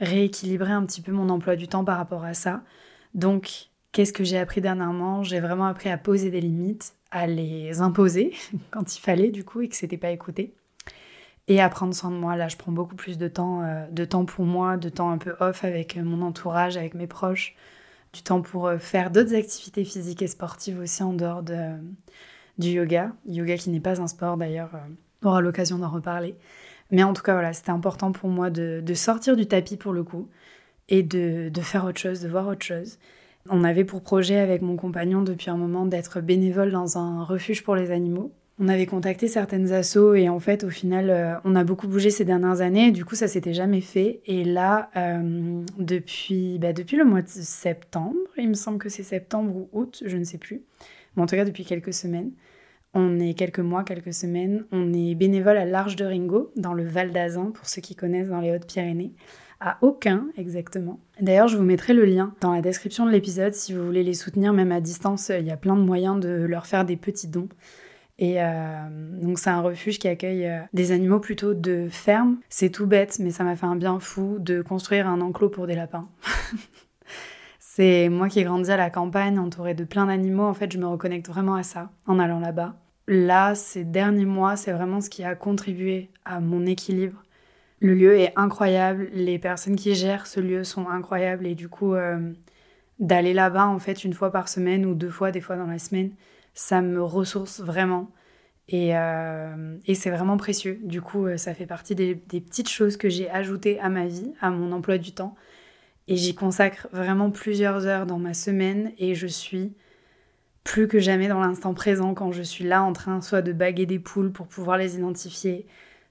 rééquilibrer 0.00 0.72
un 0.72 0.84
petit 0.84 1.00
peu 1.00 1.12
mon 1.12 1.28
emploi 1.30 1.56
du 1.56 1.68
temps 1.68 1.84
par 1.84 1.96
rapport 1.96 2.24
à 2.24 2.34
ça. 2.34 2.62
Donc, 3.14 3.68
qu'est-ce 3.92 4.12
que 4.12 4.24
j'ai 4.24 4.38
appris 4.38 4.60
dernièrement? 4.60 5.22
J'ai 5.22 5.40
vraiment 5.40 5.66
appris 5.66 5.88
à 5.88 5.96
poser 5.96 6.30
des 6.30 6.40
limites, 6.40 6.94
à 7.16 7.26
les 7.26 7.80
imposer 7.80 8.34
quand 8.70 8.96
il 8.96 9.00
fallait 9.00 9.30
du 9.30 9.44
coup 9.44 9.62
et 9.62 9.68
que 9.68 9.76
c'était 9.76 9.96
pas 9.96 10.10
écouté 10.10 10.54
et 11.48 11.60
à 11.60 11.68
prendre 11.68 11.94
soin 11.94 12.10
de 12.10 12.16
moi. 12.16 12.36
Là, 12.36 12.48
je 12.48 12.56
prends 12.56 12.72
beaucoup 12.72 12.96
plus 12.96 13.18
de 13.18 13.28
temps, 13.28 13.62
euh, 13.62 13.86
de 13.90 14.04
temps 14.04 14.24
pour 14.24 14.44
moi, 14.44 14.76
de 14.76 14.88
temps 14.88 15.10
un 15.10 15.18
peu 15.18 15.34
off 15.40 15.64
avec 15.64 15.96
mon 15.96 16.22
entourage, 16.22 16.76
avec 16.76 16.94
mes 16.94 17.06
proches, 17.06 17.54
du 18.12 18.22
temps 18.22 18.42
pour 18.42 18.66
euh, 18.66 18.78
faire 18.78 19.10
d'autres 19.10 19.34
activités 19.34 19.84
physiques 19.84 20.22
et 20.22 20.26
sportives 20.26 20.78
aussi 20.78 21.02
en 21.02 21.12
dehors 21.12 21.42
de, 21.42 21.74
du 22.58 22.70
yoga. 22.70 23.12
Yoga 23.26 23.56
qui 23.56 23.70
n'est 23.70 23.80
pas 23.80 24.00
un 24.00 24.08
sport 24.08 24.36
d'ailleurs, 24.36 24.74
euh, 24.74 24.78
on 25.22 25.28
aura 25.28 25.40
l'occasion 25.40 25.78
d'en 25.78 25.90
reparler. 25.90 26.36
Mais 26.90 27.02
en 27.02 27.12
tout 27.12 27.22
cas, 27.22 27.32
voilà, 27.32 27.52
c'était 27.52 27.70
important 27.70 28.12
pour 28.12 28.28
moi 28.28 28.50
de, 28.50 28.82
de, 28.84 28.94
sortir 28.94 29.36
du 29.36 29.46
tapis 29.46 29.76
pour 29.76 29.92
le 29.92 30.04
coup 30.04 30.28
et 30.88 31.02
de, 31.02 31.48
de 31.48 31.60
faire 31.62 31.84
autre 31.84 31.98
chose, 31.98 32.20
de 32.20 32.28
voir 32.28 32.46
autre 32.46 32.64
chose. 32.64 32.98
On 33.50 33.64
avait 33.64 33.84
pour 33.84 34.02
projet 34.02 34.38
avec 34.38 34.62
mon 34.62 34.76
compagnon 34.76 35.22
depuis 35.22 35.50
un 35.50 35.56
moment 35.56 35.86
d'être 35.86 36.20
bénévole 36.20 36.70
dans 36.70 36.98
un 36.98 37.24
refuge 37.24 37.62
pour 37.62 37.76
les 37.76 37.90
animaux. 37.90 38.32
on 38.58 38.68
avait 38.68 38.86
contacté 38.86 39.28
certaines 39.28 39.72
assos 39.72 40.14
et 40.14 40.28
en 40.28 40.40
fait, 40.40 40.64
au 40.64 40.70
final, 40.70 41.10
euh, 41.10 41.34
on 41.44 41.54
a 41.56 41.64
beaucoup 41.64 41.88
bougé 41.88 42.10
ces 42.10 42.24
dernières 42.24 42.62
années. 42.62 42.90
Du 42.90 43.04
coup, 43.04 43.14
ça 43.14 43.28
s'était 43.28 43.52
jamais 43.52 43.82
fait. 43.82 44.20
Et 44.26 44.44
là, 44.44 44.90
euh, 44.96 45.62
depuis, 45.78 46.58
bah, 46.58 46.72
depuis 46.72 46.96
le 46.96 47.04
mois 47.04 47.22
de 47.22 47.28
septembre, 47.28 48.16
il 48.38 48.48
me 48.48 48.54
semble 48.54 48.78
que 48.78 48.88
c'est 48.88 49.02
septembre 49.02 49.54
ou 49.54 49.68
août, 49.72 50.02
je 50.06 50.16
ne 50.16 50.24
sais 50.24 50.38
plus. 50.38 50.62
Mais 51.14 51.22
en 51.22 51.26
tout 51.26 51.36
cas, 51.36 51.44
depuis 51.44 51.64
quelques 51.64 51.92
semaines, 51.92 52.32
on 52.94 53.20
est 53.20 53.34
quelques 53.34 53.60
mois, 53.60 53.84
quelques 53.84 54.14
semaines, 54.14 54.64
on 54.72 54.92
est 54.94 55.14
bénévole 55.14 55.58
à 55.58 55.66
l'Arche 55.66 55.96
de 55.96 56.06
Ringo, 56.06 56.50
dans 56.56 56.72
le 56.72 56.84
Val 56.84 57.10
d'Azan, 57.10 57.50
pour 57.50 57.68
ceux 57.68 57.82
qui 57.82 57.94
connaissent 57.94 58.30
dans 58.30 58.40
les 58.40 58.52
Hautes-Pyrénées. 58.52 59.12
À 59.60 59.78
aucun, 59.80 60.26
exactement. 60.36 61.00
D'ailleurs, 61.20 61.48
je 61.48 61.56
vous 61.56 61.62
mettrai 61.62 61.94
le 61.94 62.04
lien 62.04 62.34
dans 62.40 62.52
la 62.52 62.60
description 62.60 63.06
de 63.06 63.10
l'épisode 63.10 63.54
si 63.54 63.72
vous 63.72 63.84
voulez 63.84 64.02
les 64.02 64.14
soutenir, 64.14 64.52
même 64.52 64.70
à 64.70 64.80
distance. 64.80 65.30
Il 65.30 65.46
y 65.46 65.50
a 65.50 65.56
plein 65.56 65.76
de 65.76 65.82
moyens 65.82 66.20
de 66.20 66.28
leur 66.28 66.66
faire 66.66 66.84
des 66.84 66.96
petits 66.96 67.28
dons. 67.28 67.48
Et 68.18 68.42
euh, 68.42 69.20
donc 69.20 69.38
c'est 69.38 69.50
un 69.50 69.60
refuge 69.60 69.98
qui 69.98 70.08
accueille 70.08 70.46
euh, 70.46 70.60
des 70.72 70.92
animaux 70.92 71.20
plutôt 71.20 71.54
de 71.54 71.88
ferme. 71.90 72.38
C'est 72.48 72.70
tout 72.70 72.86
bête, 72.86 73.18
mais 73.18 73.30
ça 73.30 73.44
m'a 73.44 73.56
fait 73.56 73.66
un 73.66 73.76
bien 73.76 74.00
fou 74.00 74.36
de 74.38 74.62
construire 74.62 75.06
un 75.06 75.20
enclos 75.20 75.50
pour 75.50 75.66
des 75.66 75.74
lapins. 75.74 76.08
c'est 77.58 78.08
moi 78.08 78.28
qui 78.28 78.40
ai 78.40 78.44
grandi 78.44 78.70
à 78.70 78.76
la 78.76 78.88
campagne, 78.88 79.38
entourée 79.38 79.74
de 79.74 79.84
plein 79.84 80.06
d'animaux. 80.06 80.44
En 80.44 80.54
fait, 80.54 80.72
je 80.72 80.78
me 80.78 80.86
reconnecte 80.86 81.28
vraiment 81.28 81.54
à 81.54 81.62
ça 81.62 81.90
en 82.06 82.18
allant 82.18 82.40
là-bas. 82.40 82.76
Là, 83.06 83.54
ces 83.54 83.84
derniers 83.84 84.24
mois, 84.24 84.56
c'est 84.56 84.72
vraiment 84.72 85.00
ce 85.00 85.10
qui 85.10 85.22
a 85.22 85.34
contribué 85.34 86.10
à 86.24 86.40
mon 86.40 86.64
équilibre. 86.66 87.22
Le 87.80 87.94
lieu 87.94 88.18
est 88.18 88.32
incroyable, 88.36 89.10
les 89.12 89.38
personnes 89.38 89.76
qui 89.76 89.94
gèrent 89.94 90.26
ce 90.26 90.40
lieu 90.40 90.64
sont 90.64 90.88
incroyables 90.88 91.46
et 91.46 91.54
du 91.54 91.68
coup, 91.68 91.94
euh, 91.94 92.32
d'aller 92.98 93.34
là-bas 93.34 93.66
en 93.66 93.78
fait 93.78 94.04
une 94.04 94.14
fois 94.14 94.30
par 94.32 94.48
semaine 94.48 94.86
ou 94.86 94.94
deux 94.94 95.10
fois, 95.10 95.30
des 95.30 95.40
fois 95.40 95.56
dans 95.56 95.66
la 95.66 95.78
semaine, 95.78 96.12
ça 96.54 96.80
me 96.80 97.02
ressource 97.02 97.60
vraiment. 97.60 98.10
Et, 98.68 98.96
euh, 98.96 99.76
et 99.86 99.94
c'est 99.94 100.10
vraiment 100.10 100.36
précieux. 100.36 100.80
Du 100.82 101.00
coup, 101.00 101.26
euh, 101.26 101.36
ça 101.36 101.54
fait 101.54 101.66
partie 101.66 101.94
des, 101.94 102.16
petites 102.16 102.68
choses 102.68 102.96
que 102.96 103.08
j'ai 103.08 103.30
ajoutées 103.30 103.78
à 103.80 103.88
ma 103.88 104.06
vie, 104.06 104.32
à 104.40 104.50
mon 104.50 104.72
emploi 104.72 104.98
du 104.98 105.12
temps. 105.12 105.36
Et 106.08 106.16
j'y 106.16 106.34
consacre 106.34 106.88
vraiment 106.92 107.30
plusieurs 107.30 107.86
heures 107.86 108.06
dans 108.06 108.18
ma 108.18 108.34
semaine 108.34 108.92
et 108.98 109.14
je 109.14 109.26
suis 109.26 109.74
plus 110.64 110.88
que 110.88 110.98
jamais 110.98 111.28
dans 111.28 111.40
l'instant 111.40 111.74
présent 111.74 112.14
quand 112.14 112.32
je 112.32 112.42
suis 112.42 112.64
là 112.64 112.82
en 112.82 112.92
train 112.92 113.20
soit 113.20 113.42
de 113.42 113.52
baguer 113.52 113.86
des 113.86 113.98
poules 114.00 114.32
pour 114.32 114.48
pouvoir 114.48 114.78
les 114.78 114.96
identifier, 114.96 115.66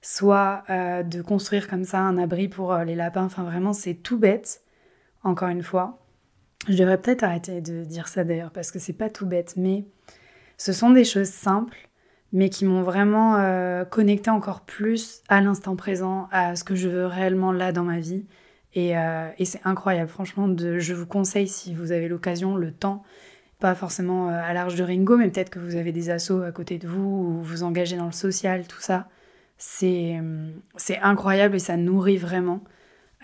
soit 0.06 0.62
euh, 0.70 1.02
de 1.02 1.20
construire 1.20 1.66
comme 1.66 1.84
ça 1.84 2.00
un 2.00 2.16
abri 2.16 2.46
pour 2.48 2.76
les 2.78 2.94
lapins. 2.94 3.24
Enfin 3.24 3.42
vraiment, 3.42 3.72
c'est 3.72 3.94
tout 3.94 4.18
bête, 4.18 4.62
encore 5.24 5.48
une 5.48 5.64
fois. 5.64 5.98
Je 6.68 6.76
devrais 6.76 7.00
peut-être 7.00 7.24
arrêter 7.24 7.60
de 7.60 7.84
dire 7.84 8.08
ça 8.08 8.24
d'ailleurs 8.24 8.50
parce 8.50 8.70
que 8.70 8.78
c'est 8.78 8.92
pas 8.92 9.10
tout 9.10 9.26
bête, 9.26 9.54
mais 9.56 9.84
ce 10.58 10.72
sont 10.72 10.90
des 10.90 11.04
choses 11.04 11.28
simples, 11.28 11.88
mais 12.32 12.50
qui 12.50 12.64
m'ont 12.64 12.82
vraiment 12.82 13.36
euh, 13.36 13.84
connecté 13.84 14.30
encore 14.30 14.62
plus 14.62 15.22
à 15.28 15.40
l'instant 15.40 15.76
présent, 15.76 16.28
à 16.30 16.56
ce 16.56 16.64
que 16.64 16.74
je 16.74 16.88
veux 16.88 17.06
réellement 17.06 17.52
là 17.52 17.72
dans 17.72 17.84
ma 17.84 17.98
vie. 17.98 18.26
Et, 18.74 18.96
euh, 18.96 19.28
c'est 19.44 19.60
incroyable, 19.64 20.08
franchement, 20.08 20.48
je 20.56 20.94
vous 20.94 21.06
conseille 21.06 21.48
si 21.48 21.74
vous 21.74 21.92
avez 21.92 22.08
l'occasion, 22.08 22.56
le 22.56 22.72
temps, 22.72 23.02
pas 23.58 23.74
forcément 23.74 24.28
euh, 24.28 24.32
à 24.32 24.52
l'Arche 24.52 24.74
de 24.74 24.84
Ringo, 24.84 25.16
mais 25.16 25.30
peut-être 25.30 25.50
que 25.50 25.58
vous 25.58 25.76
avez 25.76 25.92
des 25.92 26.10
assos 26.10 26.42
à 26.42 26.52
côté 26.52 26.78
de 26.78 26.88
vous, 26.88 27.38
ou 27.38 27.42
vous 27.42 27.62
engagez 27.62 27.96
dans 27.96 28.06
le 28.06 28.12
social, 28.12 28.66
tout 28.66 28.80
ça. 28.80 29.08
C'est 29.58 30.18
incroyable 31.02 31.56
et 31.56 31.60
ça 31.60 31.76
nourrit 31.76 32.18
vraiment 32.18 32.62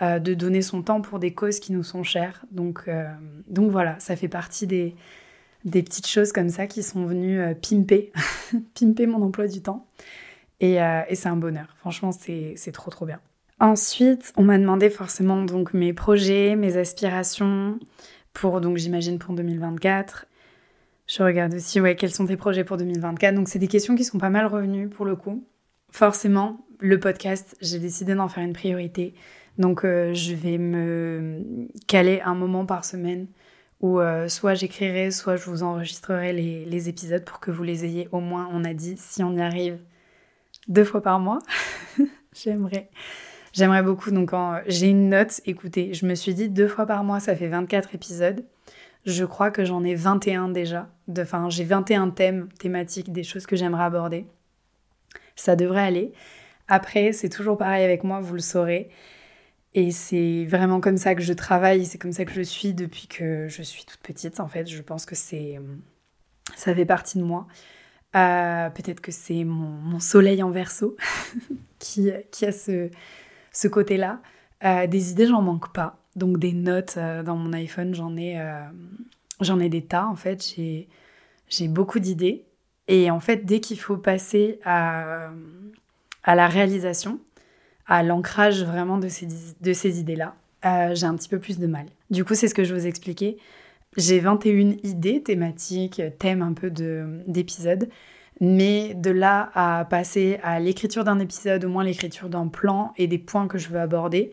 de 0.01 0.33
donner 0.33 0.61
son 0.61 0.81
temps 0.81 1.01
pour 1.01 1.19
des 1.19 1.33
causes 1.33 1.59
qui 1.59 1.71
nous 1.71 1.83
sont 1.83 2.03
chères. 2.03 2.45
Donc, 2.51 2.89
donc 3.47 3.71
voilà, 3.71 3.99
ça 3.99 4.15
fait 4.15 4.27
partie 4.27 4.67
des, 4.67 4.95
des 5.65 5.83
petites 5.83 6.07
choses 6.07 6.31
comme 6.31 6.49
ça 6.49 6.67
qui 6.67 6.83
sont 6.83 7.05
venues 7.05 7.39
euh, 7.39 7.53
pimper, 7.53 8.11
pimper 8.79 9.07
mon 9.07 9.21
emploi 9.21 9.47
du 9.47 9.61
temps. 9.61 9.87
Euh, 10.61 11.01
et, 11.09 11.15
c'est 11.15 11.29
un 11.29 11.35
bonheur. 11.35 11.75
Franchement, 11.77 12.11
c'est 12.11 12.71
trop 12.71 12.89
trop 12.89 13.05
bien. 13.05 13.19
Ensuite, 13.59 14.33
on 14.37 14.43
m'a 14.43 14.57
demandé 14.57 14.89
forcément 14.89 15.43
donc 15.43 15.73
mes 15.73 15.93
projets, 15.93 16.55
mes 16.55 16.77
aspirations 16.77 17.79
pour 18.33 18.61
donc 18.61 18.77
j'imagine 18.77 19.19
pour 19.19 19.35
2024. 19.35 20.25
Je 21.05 21.21
regarde 21.21 21.53
aussi 21.53 21.81
ouais 21.81 21.95
quels 21.95 22.11
sont 22.11 22.25
tes 22.25 22.37
projets 22.37 22.63
pour 22.63 22.77
2024. 22.77 23.35
Donc 23.35 23.49
c'est 23.49 23.59
des 23.59 23.67
questions 23.67 23.95
qui 23.95 24.03
sont 24.03 24.17
pas 24.17 24.29
mal 24.29 24.45
revenues 24.45 24.87
pour 24.87 25.05
le 25.05 25.15
coup. 25.15 25.43
Forcément, 25.93 26.65
le 26.79 26.99
podcast, 26.99 27.55
j'ai 27.61 27.77
décidé 27.77 28.15
d'en 28.15 28.27
faire 28.27 28.43
une 28.43 28.53
priorité. 28.53 29.13
Donc 29.59 29.85
euh, 29.85 30.11
je 30.15 30.33
vais 30.33 30.57
me 30.57 31.67
caler 31.85 32.19
un 32.25 32.33
moment 32.33 32.65
par 32.65 32.83
semaine 32.83 33.27
où 33.79 33.99
euh, 33.99 34.27
soit 34.27 34.55
j'écrirai, 34.55 35.11
soit 35.11 35.35
je 35.35 35.45
vous 35.45 35.61
enregistrerai 35.61 36.33
les, 36.33 36.89
épisodes 36.89 37.23
pour 37.23 37.39
que 37.39 37.51
vous 37.51 37.61
les 37.61 37.85
ayez 37.85 38.09
au 38.11 38.21
moins, 38.21 38.49
on 38.51 38.65
a 38.65 38.73
dit, 38.73 38.95
si 38.97 39.21
on 39.21 39.37
y 39.37 39.41
arrive 39.41 39.77
deux 40.67 40.83
fois 40.83 41.03
par 41.03 41.19
mois. 41.19 41.37
J'aimerais. 42.33 42.89
J'aimerais 43.51 43.83
beaucoup. 43.83 44.09
Donc, 44.09 44.31
j'ai 44.65 44.87
une 44.87 45.09
note. 45.09 45.41
Écoutez, 45.45 45.93
je 45.93 46.07
me 46.07 46.15
suis 46.15 46.33
dit 46.33 46.49
deux 46.49 46.67
fois 46.67 46.87
par 46.87 47.03
mois, 47.03 47.19
ça 47.19 47.35
fait 47.35 47.49
24 47.49 47.93
épisodes. 47.93 48.43
Je 49.05 49.25
crois 49.25 49.51
que 49.51 49.63
j'en 49.63 49.83
ai 49.83 49.93
21 49.93 50.49
déjà. 50.49 50.89
Enfin, 51.19 51.51
j'ai 51.51 51.65
21 51.65 52.09
thèmes 52.09 52.49
thématiques, 52.57 53.11
des 53.11 53.23
choses 53.23 53.45
que 53.45 53.55
j'aimerais 53.55 53.83
aborder. 53.83 54.25
Ça 55.35 55.55
devrait 55.55 55.81
aller. 55.81 56.13
Après, 56.67 57.11
c'est 57.11 57.29
toujours 57.29 57.57
pareil 57.57 57.83
avec 57.83 58.03
moi, 58.03 58.19
vous 58.19 58.33
le 58.33 58.39
saurez. 58.39 58.89
Et 59.75 59.91
c'est 59.91 60.45
vraiment 60.45 60.79
comme 60.79 60.97
ça 60.97 61.15
que 61.15 61.21
je 61.21 61.33
travaille, 61.33 61.85
c'est 61.85 61.97
comme 61.97 62.11
ça 62.13 62.25
que 62.25 62.33
je 62.33 62.41
suis 62.41 62.73
depuis 62.73 63.07
que 63.07 63.47
je 63.47 63.63
suis 63.63 63.85
toute 63.85 64.01
petite 64.01 64.39
en 64.39 64.47
fait. 64.47 64.67
Je 64.67 64.81
pense 64.81 65.05
que 65.05 65.15
c'est 65.15 65.59
ça 66.55 66.75
fait 66.75 66.85
partie 66.85 67.17
de 67.17 67.23
moi. 67.23 67.47
Euh, 68.15 68.69
peut-être 68.69 69.01
que 69.01 69.11
c'est 69.11 69.43
mon, 69.43 69.99
soleil 69.99 70.43
en 70.43 70.51
verso 70.51 70.95
qui, 71.79 72.11
qui, 72.31 72.45
a 72.45 72.51
ce, 72.51 72.91
ce 73.51 73.67
côté-là. 73.67 74.21
Euh, 74.63 74.85
des 74.85 75.11
idées, 75.11 75.25
j'en 75.25 75.41
manque 75.41 75.73
pas. 75.73 75.97
Donc 76.15 76.37
des 76.37 76.53
notes 76.53 76.95
euh, 76.97 77.23
dans 77.23 77.35
mon 77.35 77.53
iPhone, 77.53 77.95
j'en 77.95 78.15
ai, 78.15 78.39
j'en 79.41 79.59
ai 79.59 79.69
des 79.69 79.83
tas 79.83 80.05
en 80.07 80.15
fait. 80.15 80.45
J'ai, 80.55 80.87
j'ai 81.49 81.67
beaucoup 81.67 81.99
d'idées. 81.99 82.45
Et 82.87 83.09
en 83.09 83.19
fait, 83.19 83.45
dès 83.45 83.59
qu'il 83.59 83.79
faut 83.79 83.97
passer 83.97 84.59
à, 84.65 85.29
à 86.23 86.35
la 86.35 86.47
réalisation, 86.47 87.19
à 87.87 88.03
l'ancrage 88.03 88.63
vraiment 88.63 88.97
de 88.97 89.07
ces, 89.07 89.27
de 89.61 89.73
ces 89.73 89.99
idées-là, 89.99 90.35
euh, 90.65 90.95
j'ai 90.95 91.05
un 91.05 91.15
petit 91.15 91.29
peu 91.29 91.39
plus 91.39 91.59
de 91.59 91.67
mal. 91.67 91.85
Du 92.09 92.23
coup, 92.23 92.35
c'est 92.35 92.47
ce 92.47 92.53
que 92.53 92.63
je 92.63 92.73
vous 92.73 92.87
expliquais. 92.87 93.37
J'ai 93.97 94.19
21 94.19 94.77
idées 94.83 95.21
thématiques, 95.21 96.01
thèmes 96.19 96.41
un 96.41 96.53
peu 96.53 96.71
d'épisodes, 97.27 97.89
mais 98.39 98.93
de 98.95 99.11
là 99.11 99.51
à 99.53 99.85
passer 99.85 100.39
à 100.41 100.59
l'écriture 100.59 101.03
d'un 101.03 101.19
épisode, 101.19 101.65
au 101.65 101.69
moins 101.69 101.83
l'écriture 101.83 102.29
d'un 102.29 102.47
plan 102.47 102.93
et 102.97 103.07
des 103.07 103.19
points 103.19 103.47
que 103.47 103.57
je 103.57 103.69
veux 103.69 103.79
aborder, 103.79 104.31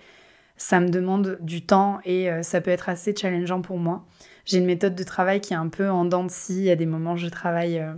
ça 0.56 0.80
me 0.80 0.88
demande 0.88 1.38
du 1.40 1.62
temps 1.62 2.00
et 2.04 2.30
euh, 2.30 2.42
ça 2.42 2.60
peut 2.60 2.70
être 2.70 2.88
assez 2.88 3.14
challengeant 3.14 3.60
pour 3.60 3.78
moi. 3.78 4.06
J'ai 4.44 4.58
une 4.58 4.66
méthode 4.66 4.94
de 4.94 5.04
travail 5.04 5.40
qui 5.40 5.52
est 5.52 5.56
un 5.56 5.68
peu 5.68 5.88
en 5.90 6.04
dents 6.04 6.24
de 6.24 6.30
scie. 6.30 6.58
Il 6.58 6.64
y 6.64 6.70
a 6.70 6.76
des 6.76 6.86
moments 6.86 7.14
où 7.14 7.16
je 7.16 7.28
travaille. 7.28 7.78
Euh, 7.78 7.94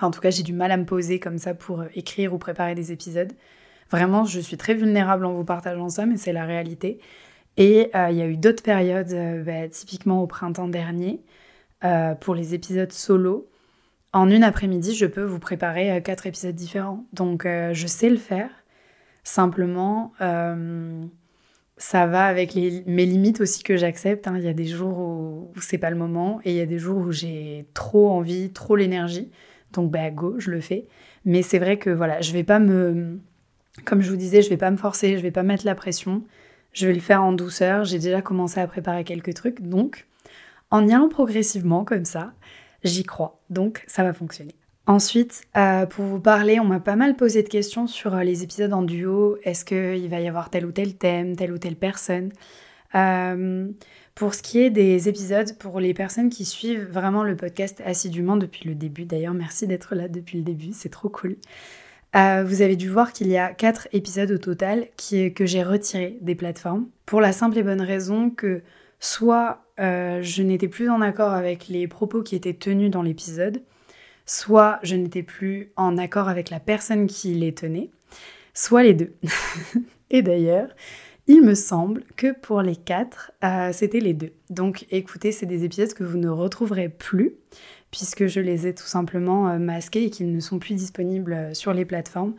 en 0.00 0.10
tout 0.10 0.20
cas, 0.20 0.30
j'ai 0.30 0.42
du 0.42 0.52
mal 0.52 0.70
à 0.70 0.76
me 0.76 0.84
poser 0.84 1.20
comme 1.20 1.38
ça 1.38 1.54
pour 1.54 1.84
écrire 1.94 2.32
ou 2.34 2.38
préparer 2.38 2.74
des 2.74 2.92
épisodes. 2.92 3.32
Vraiment, 3.90 4.24
je 4.24 4.40
suis 4.40 4.56
très 4.56 4.74
vulnérable 4.74 5.24
en 5.24 5.32
vous 5.32 5.44
partageant 5.44 5.88
ça, 5.88 6.06
mais 6.06 6.16
c'est 6.16 6.32
la 6.32 6.44
réalité. 6.44 7.00
Et 7.56 7.90
euh, 7.94 8.10
il 8.10 8.16
y 8.16 8.22
a 8.22 8.26
eu 8.26 8.36
d'autres 8.36 8.62
périodes, 8.62 9.12
euh, 9.12 9.42
bah, 9.42 9.68
typiquement 9.68 10.22
au 10.22 10.26
printemps 10.26 10.68
dernier, 10.68 11.20
euh, 11.84 12.14
pour 12.14 12.34
les 12.34 12.54
épisodes 12.54 12.92
solo. 12.92 13.50
En 14.12 14.30
une 14.30 14.44
après-midi, 14.44 14.94
je 14.94 15.06
peux 15.06 15.22
vous 15.22 15.38
préparer 15.38 16.02
quatre 16.02 16.26
épisodes 16.26 16.54
différents. 16.54 17.04
Donc, 17.12 17.44
je 17.46 17.86
sais 17.86 18.10
le 18.10 18.16
faire. 18.16 18.50
Simplement, 19.22 20.12
ça 21.76 22.06
va 22.06 22.24
avec 22.24 22.56
mes 22.56 23.06
limites 23.06 23.40
aussi 23.40 23.62
que 23.62 23.76
j'accepte. 23.76 24.26
Hein. 24.26 24.34
Il 24.36 24.42
y 24.42 24.48
a 24.48 24.52
des 24.52 24.66
jours 24.66 24.98
où, 24.98 25.52
où 25.54 25.60
c'est 25.60 25.78
pas 25.78 25.90
le 25.90 25.96
moment 25.96 26.40
et 26.44 26.50
il 26.50 26.56
y 26.56 26.60
a 26.60 26.66
des 26.66 26.80
jours 26.80 26.98
où 26.98 27.12
j'ai 27.12 27.68
trop 27.72 28.10
envie, 28.10 28.50
trop 28.50 28.74
l'énergie. 28.74 29.30
Donc, 29.72 29.90
bah, 29.90 30.10
go, 30.10 30.34
je 30.38 30.50
le 30.50 30.60
fais. 30.60 30.86
Mais 31.24 31.42
c'est 31.42 31.58
vrai 31.58 31.78
que 31.78 31.90
voilà, 31.90 32.20
je 32.20 32.32
vais 32.32 32.44
pas 32.44 32.58
me 32.58 33.20
comme 33.84 34.02
je 34.02 34.10
vous 34.10 34.16
disais, 34.16 34.42
je 34.42 34.50
vais 34.50 34.56
pas 34.56 34.70
me 34.70 34.76
forcer, 34.76 35.16
je 35.16 35.22
vais 35.22 35.30
pas 35.30 35.42
mettre 35.42 35.64
la 35.64 35.74
pression. 35.74 36.22
Je 36.72 36.86
vais 36.86 36.94
le 36.94 37.00
faire 37.00 37.22
en 37.22 37.32
douceur. 37.32 37.84
J'ai 37.84 37.98
déjà 37.98 38.22
commencé 38.22 38.60
à 38.60 38.66
préparer 38.66 39.04
quelques 39.04 39.34
trucs. 39.34 39.60
Donc, 39.60 40.06
en 40.70 40.86
y 40.86 40.92
allant 40.92 41.08
progressivement 41.08 41.84
comme 41.84 42.04
ça, 42.04 42.32
j'y 42.84 43.02
crois. 43.02 43.40
Donc, 43.50 43.84
ça 43.86 44.04
va 44.04 44.12
fonctionner. 44.12 44.54
Ensuite, 44.86 45.42
euh, 45.56 45.86
pour 45.86 46.04
vous 46.04 46.20
parler, 46.20 46.58
on 46.58 46.64
m'a 46.64 46.80
pas 46.80 46.96
mal 46.96 47.16
posé 47.16 47.42
de 47.42 47.48
questions 47.48 47.86
sur 47.86 48.14
euh, 48.14 48.22
les 48.22 48.42
épisodes 48.42 48.72
en 48.72 48.82
duo. 48.82 49.36
Est-ce 49.44 49.64
qu'il 49.64 50.08
va 50.08 50.20
y 50.20 50.28
avoir 50.28 50.50
tel 50.50 50.66
ou 50.66 50.72
tel 50.72 50.96
thème, 50.96 51.36
telle 51.36 51.52
ou 51.52 51.58
telle 51.58 51.76
personne? 51.76 52.30
Euh, 52.94 53.68
Pour 54.20 54.34
ce 54.34 54.42
qui 54.42 54.58
est 54.58 54.68
des 54.68 55.08
épisodes, 55.08 55.56
pour 55.56 55.80
les 55.80 55.94
personnes 55.94 56.28
qui 56.28 56.44
suivent 56.44 56.86
vraiment 56.90 57.24
le 57.24 57.36
podcast 57.36 57.80
assidûment 57.86 58.36
depuis 58.36 58.68
le 58.68 58.74
début, 58.74 59.06
d'ailleurs, 59.06 59.32
merci 59.32 59.66
d'être 59.66 59.94
là 59.94 60.08
depuis 60.08 60.36
le 60.36 60.44
début, 60.44 60.72
c'est 60.74 60.90
trop 60.90 61.08
cool. 61.08 61.38
Euh, 62.14 62.44
vous 62.46 62.60
avez 62.60 62.76
dû 62.76 62.90
voir 62.90 63.14
qu'il 63.14 63.28
y 63.28 63.38
a 63.38 63.48
4 63.54 63.88
épisodes 63.94 64.30
au 64.30 64.36
total 64.36 64.88
que 64.98 65.46
j'ai 65.46 65.62
retirés 65.62 66.18
des 66.20 66.34
plateformes 66.34 66.86
pour 67.06 67.22
la 67.22 67.32
simple 67.32 67.56
et 67.56 67.62
bonne 67.62 67.80
raison 67.80 68.28
que 68.28 68.60
soit 68.98 69.64
euh, 69.80 70.20
je 70.20 70.42
n'étais 70.42 70.68
plus 70.68 70.90
en 70.90 71.00
accord 71.00 71.32
avec 71.32 71.68
les 71.68 71.88
propos 71.88 72.22
qui 72.22 72.36
étaient 72.36 72.52
tenus 72.52 72.90
dans 72.90 73.00
l'épisode, 73.00 73.62
soit 74.26 74.80
je 74.82 74.96
n'étais 74.96 75.22
plus 75.22 75.72
en 75.76 75.96
accord 75.96 76.28
avec 76.28 76.50
la 76.50 76.60
personne 76.60 77.06
qui 77.06 77.32
les 77.32 77.54
tenait, 77.54 77.88
soit 78.52 78.82
les 78.82 78.92
deux. 78.92 79.14
et 80.10 80.20
d'ailleurs, 80.20 80.68
il 81.30 81.42
me 81.42 81.54
semble 81.54 82.02
que 82.16 82.32
pour 82.32 82.60
les 82.60 82.74
quatre, 82.74 83.30
euh, 83.44 83.70
c'était 83.72 84.00
les 84.00 84.14
deux. 84.14 84.32
Donc 84.50 84.84
écoutez, 84.90 85.30
c'est 85.30 85.46
des 85.46 85.62
épisodes 85.62 85.94
que 85.94 86.02
vous 86.02 86.18
ne 86.18 86.28
retrouverez 86.28 86.88
plus 86.88 87.34
puisque 87.92 88.26
je 88.26 88.40
les 88.40 88.66
ai 88.66 88.74
tout 88.74 88.86
simplement 88.86 89.48
euh, 89.48 89.58
masqués 89.58 90.06
et 90.06 90.10
qu'ils 90.10 90.32
ne 90.32 90.40
sont 90.40 90.58
plus 90.58 90.74
disponibles 90.74 91.32
euh, 91.32 91.54
sur 91.54 91.72
les 91.72 91.84
plateformes. 91.84 92.34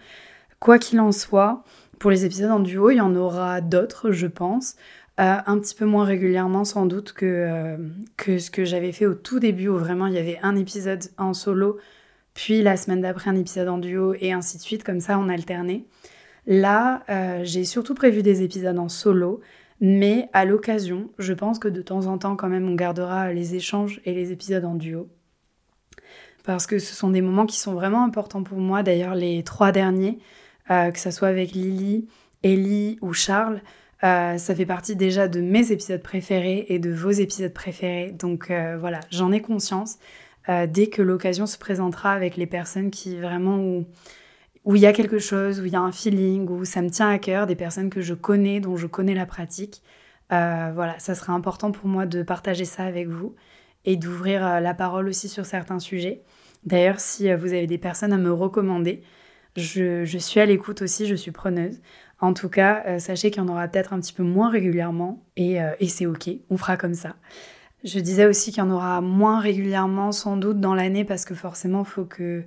Quoi 0.60 0.78
qu'il 0.78 1.00
en 1.00 1.14
soit, 1.14 1.64
pour 2.00 2.12
les 2.12 2.26
épisodes 2.26 2.52
en 2.52 2.60
duo, 2.60 2.90
il 2.90 2.98
y 2.98 3.02
en 3.02 3.16
aura 3.16 3.62
d'autres, 3.62 4.12
je 4.12 4.28
pense. 4.28 4.76
un 5.18 5.58
petit 5.60 5.74
peu 5.74 5.86
moins 5.86 6.04
régulièrement 6.04 6.66
sans 6.66 6.86
doute 6.86 7.14
que, 7.14 7.78
que 8.18 8.40
ce 8.40 8.52
que 8.52 8.66
j'avais 8.66 8.92
fait 8.92 9.06
au 9.06 9.14
tout 9.14 9.40
début 9.40 9.70
où 9.70 9.78
vraiment 9.78 10.08
il 10.08 10.16
y 10.16 10.18
avait 10.18 10.40
un 10.44 10.58
épisode 10.58 11.04
en 11.18 11.34
solo, 11.34 11.80
puis 12.34 12.62
la 12.62 12.76
semaine 12.76 13.02
d'après 13.02 13.30
un 13.30 13.36
épisode 13.38 13.70
en 13.70 13.78
duo 13.78 14.16
et 14.20 14.34
ainsi 14.34 14.58
de 14.58 14.62
suite, 14.62 14.84
comme 14.84 15.00
ça 15.00 15.18
on 15.18 15.30
alternait. 15.30 15.86
Là, 16.48 17.04
euh, 17.10 17.42
j'ai 17.44 17.66
surtout 17.66 17.94
prévu 17.94 18.24
des 18.24 18.42
épisodes 18.42 18.78
en 18.78 18.90
solo, 18.90 19.42
mais 19.80 20.30
à 20.34 20.46
l'occasion, 20.46 21.10
je 21.20 21.34
pense 21.34 21.60
que 21.60 21.68
de 21.68 21.82
temps 21.82 22.08
en 22.08 22.18
temps, 22.18 22.36
quand 22.36 22.50
même, 22.50 22.68
on 22.68 22.76
gardera 22.76 23.32
les 23.32 23.56
échanges 23.56 24.02
et 24.06 24.14
les 24.14 24.32
épisodes 24.32 24.66
en 24.66 24.76
duo. 24.76 25.08
Parce 26.44 26.66
que 26.66 26.80
ce 26.80 26.96
sont 26.96 27.12
des 27.12 27.22
moments 27.22 27.46
qui 27.46 27.60
sont 27.60 27.74
vraiment 27.74 28.04
importants 28.04 28.44
pour 28.44 28.58
moi. 28.58 28.82
D'ailleurs, 28.82 29.14
les 29.14 29.44
trois 29.44 29.72
derniers, 29.72 30.18
euh, 30.72 30.90
que 30.90 31.00
ce 31.00 31.12
soit 31.12 31.28
avec 31.28 31.52
Lily, 31.52 32.08
Ellie 32.42 32.98
ou 33.02 33.14
Charles, 33.14 33.62
euh, 34.04 34.40
ça 34.40 34.56
fait 34.56 34.66
partie 34.66 34.96
déjà 34.96 35.28
de 35.28 35.42
mes 35.42 35.72
épisodes 35.72 36.02
préférés 36.02 36.66
et 36.70 36.80
de 36.80 36.92
vos 36.92 37.12
épisodes 37.12 37.54
préférés. 37.54 38.12
Donc 38.18 38.52
voilà, 38.80 39.02
j'en 39.12 39.32
ai 39.32 39.42
conscience. 39.42 40.00
dès 40.48 40.88
que 40.88 41.04
l'occasion 41.04 41.46
se 41.46 41.60
présentera 41.60 42.12
avec 42.14 42.36
les 42.36 42.48
personnes 42.48 42.90
qui 42.90 43.16
vraiment 43.18 43.84
il 44.66 44.78
y 44.78 44.86
a 44.86 44.94
quelque 44.94 45.20
chose, 45.20 45.60
où 45.60 45.66
il 45.66 45.74
y 45.74 45.76
a 45.76 45.82
un 45.82 45.92
feeling, 45.92 46.48
où 46.48 46.66
ça 46.66 46.82
me 46.82 46.90
tient 46.90 47.10
à 47.10 47.18
cœur, 47.18 47.48
des 47.48 47.56
personnes 47.56 47.90
que 47.90 48.02
je 48.02 48.14
connais, 48.14 48.60
dont 48.60 48.78
je 48.78 48.88
connais 48.88 49.16
la 49.16 49.26
pratique. 49.26 49.82
Euh, 50.32 50.72
voilà, 50.74 50.98
ça 51.00 51.16
sera 51.16 51.34
important 51.34 51.72
pour 51.72 51.88
moi 51.88 52.06
de 52.06 52.24
partager 52.24 52.66
ça 52.66 52.84
avec 52.84 53.08
vous 53.08 53.36
et 53.84 53.98
d'ouvrir 53.98 54.46
euh, 54.46 54.60
la 54.60 54.74
parole 54.74 55.08
aussi 55.08 55.28
sur 55.28 55.46
certains 55.46 55.80
sujets. 55.80 56.22
D'ailleurs, 56.64 57.00
si 57.00 57.30
euh, 57.30 57.36
vous 57.36 57.48
avez 57.48 57.68
des 57.68 57.78
personnes 57.78 58.14
à 58.14 58.18
me 58.18 58.32
recommander, 58.32 59.02
je, 59.58 60.06
suis 60.18 60.40
à 60.40 60.46
l'écoute 60.46 60.82
aussi, 60.82 61.06
je 61.08 61.16
suis 61.16 61.32
preneuse. 61.32 61.82
En 62.22 62.34
tout 62.34 62.50
cas, 62.50 63.00
sachez 63.00 63.32
qu'il 63.32 63.42
y 63.42 63.46
en 63.46 63.50
aura 63.50 63.68
peut-être 63.68 63.94
un 63.94 64.00
petit 64.00 64.14
peu 64.14 64.22
moins 64.22 64.50
régulièrement 64.50 65.26
et, 65.36 65.58
et 65.80 65.88
c'est 65.88 66.06
ok, 66.06 66.30
on 66.52 66.56
fera 66.56 66.78
comme 66.78 66.94
ça. 66.94 67.16
Je 67.84 68.00
disais 68.00 68.28
aussi 68.28 68.52
qu'il 68.52 68.60
y 68.60 68.66
en 68.66 68.70
aura 68.70 69.02
moins 69.02 69.40
régulièrement 69.40 70.12
sans 70.12 70.38
doute 70.38 70.60
dans 70.60 70.76
l'année 70.76 71.04
parce 71.04 71.26
que 71.26 71.34
forcément, 71.34 71.80
il 71.80 71.90
faut 71.90 72.06
que 72.06 72.44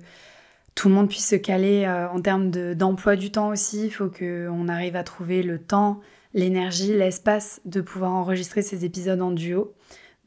tout 0.75 0.89
le 0.89 0.93
monde 0.93 1.07
puisse 1.07 1.27
se 1.27 1.35
caler 1.35 1.85
euh, 1.85 2.09
en 2.09 2.21
termes 2.21 2.51
d'emploi 2.75 3.15
du 3.15 3.31
temps 3.31 3.49
aussi. 3.49 3.85
Il 3.85 3.91
faut 3.91 4.09
qu'on 4.09 4.67
arrive 4.67 4.97
à 4.97 5.03
trouver 5.03 5.41
le 5.41 5.57
temps, 5.57 6.01
l'énergie, 6.33 6.93
l'espace 6.93 7.61
de 7.63 7.79
pouvoir 7.81 8.11
enregistrer 8.11 8.61
ces 8.61 8.83
épisodes 8.83 9.21
en 9.21 9.31
duo. 9.31 9.73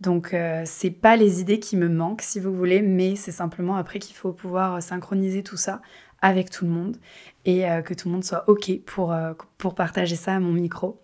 Donc 0.00 0.32
euh, 0.32 0.62
c'est 0.64 0.90
pas 0.90 1.16
les 1.16 1.40
idées 1.40 1.60
qui 1.60 1.76
me 1.76 1.88
manquent 1.88 2.22
si 2.22 2.40
vous 2.40 2.54
voulez, 2.54 2.80
mais 2.80 3.14
c'est 3.14 3.32
simplement 3.32 3.76
après 3.76 3.98
qu'il 3.98 4.16
faut 4.16 4.32
pouvoir 4.32 4.82
synchroniser 4.82 5.42
tout 5.42 5.56
ça 5.56 5.82
avec 6.22 6.50
tout 6.50 6.64
le 6.64 6.70
monde 6.70 6.96
et 7.44 7.68
euh, 7.70 7.82
que 7.82 7.94
tout 7.94 8.08
le 8.08 8.14
monde 8.14 8.24
soit 8.24 8.48
ok 8.48 8.80
pour, 8.86 9.14
pour 9.58 9.74
partager 9.74 10.16
ça 10.16 10.34
à 10.34 10.40
mon 10.40 10.52
micro. 10.52 10.98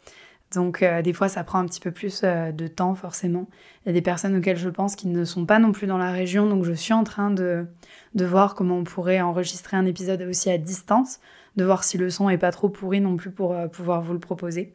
Donc 0.54 0.82
euh, 0.82 1.02
des 1.02 1.12
fois, 1.12 1.28
ça 1.28 1.44
prend 1.44 1.58
un 1.58 1.66
petit 1.66 1.80
peu 1.80 1.90
plus 1.90 2.22
euh, 2.24 2.52
de 2.52 2.66
temps 2.66 2.94
forcément. 2.94 3.48
Il 3.84 3.88
y 3.88 3.90
a 3.90 3.92
des 3.92 4.02
personnes 4.02 4.36
auxquelles 4.36 4.56
je 4.56 4.68
pense 4.68 4.96
qui 4.96 5.08
ne 5.08 5.24
sont 5.24 5.46
pas 5.46 5.58
non 5.58 5.72
plus 5.72 5.86
dans 5.86 5.98
la 5.98 6.10
région, 6.10 6.48
donc 6.48 6.64
je 6.64 6.72
suis 6.72 6.92
en 6.92 7.04
train 7.04 7.30
de, 7.30 7.66
de 8.14 8.24
voir 8.24 8.54
comment 8.54 8.78
on 8.78 8.84
pourrait 8.84 9.20
enregistrer 9.20 9.76
un 9.76 9.86
épisode 9.86 10.22
aussi 10.22 10.50
à 10.50 10.58
distance, 10.58 11.20
de 11.56 11.64
voir 11.64 11.84
si 11.84 11.98
le 11.98 12.10
son 12.10 12.30
est 12.30 12.38
pas 12.38 12.50
trop 12.50 12.68
pourri 12.68 13.00
non 13.00 13.16
plus 13.16 13.30
pour 13.30 13.52
euh, 13.52 13.68
pouvoir 13.68 14.02
vous 14.02 14.12
le 14.12 14.20
proposer. 14.20 14.74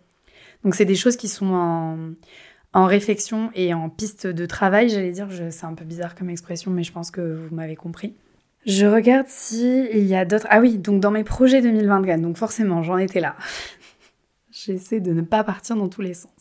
Donc 0.63 0.75
c'est 0.75 0.85
des 0.85 0.95
choses 0.95 1.15
qui 1.15 1.27
sont 1.27 1.53
en, 1.53 1.97
en 2.73 2.85
réflexion 2.85 3.49
et 3.55 3.73
en 3.73 3.89
piste 3.89 4.27
de 4.27 4.45
travail, 4.45 4.89
j'allais 4.89 5.11
dire. 5.11 5.27
C'est 5.49 5.65
un 5.65 5.73
peu 5.73 5.85
bizarre 5.85 6.15
comme 6.15 6.29
expression, 6.29 6.71
mais 6.71 6.83
je 6.83 6.91
pense 6.91 7.11
que 7.11 7.21
vous 7.21 7.55
m'avez 7.55 7.75
compris. 7.75 8.15
Je 8.65 8.85
regarde 8.85 9.27
si 9.27 9.87
il 9.93 10.05
y 10.05 10.15
a 10.15 10.25
d'autres. 10.25 10.47
Ah 10.49 10.59
oui, 10.59 10.77
donc 10.77 10.99
dans 10.99 11.11
mes 11.11 11.23
projets 11.23 11.61
2024, 11.61 12.21
donc 12.21 12.37
forcément 12.37 12.83
j'en 12.83 12.97
étais 12.97 13.21
là. 13.21 13.35
J'essaie 14.65 14.99
de 14.99 15.13
ne 15.13 15.21
pas 15.21 15.43
partir 15.43 15.75
dans 15.75 15.87
tous 15.87 16.01
les 16.01 16.13
sens. 16.13 16.31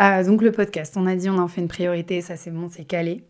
Euh, 0.00 0.24
donc 0.24 0.42
le 0.42 0.52
podcast, 0.52 0.96
on 0.96 1.06
a 1.06 1.14
dit 1.14 1.28
on 1.28 1.38
en 1.38 1.48
fait 1.48 1.60
une 1.60 1.68
priorité, 1.68 2.20
ça 2.20 2.36
c'est 2.36 2.50
bon, 2.50 2.68
c'est 2.68 2.84
calé. 2.84 3.24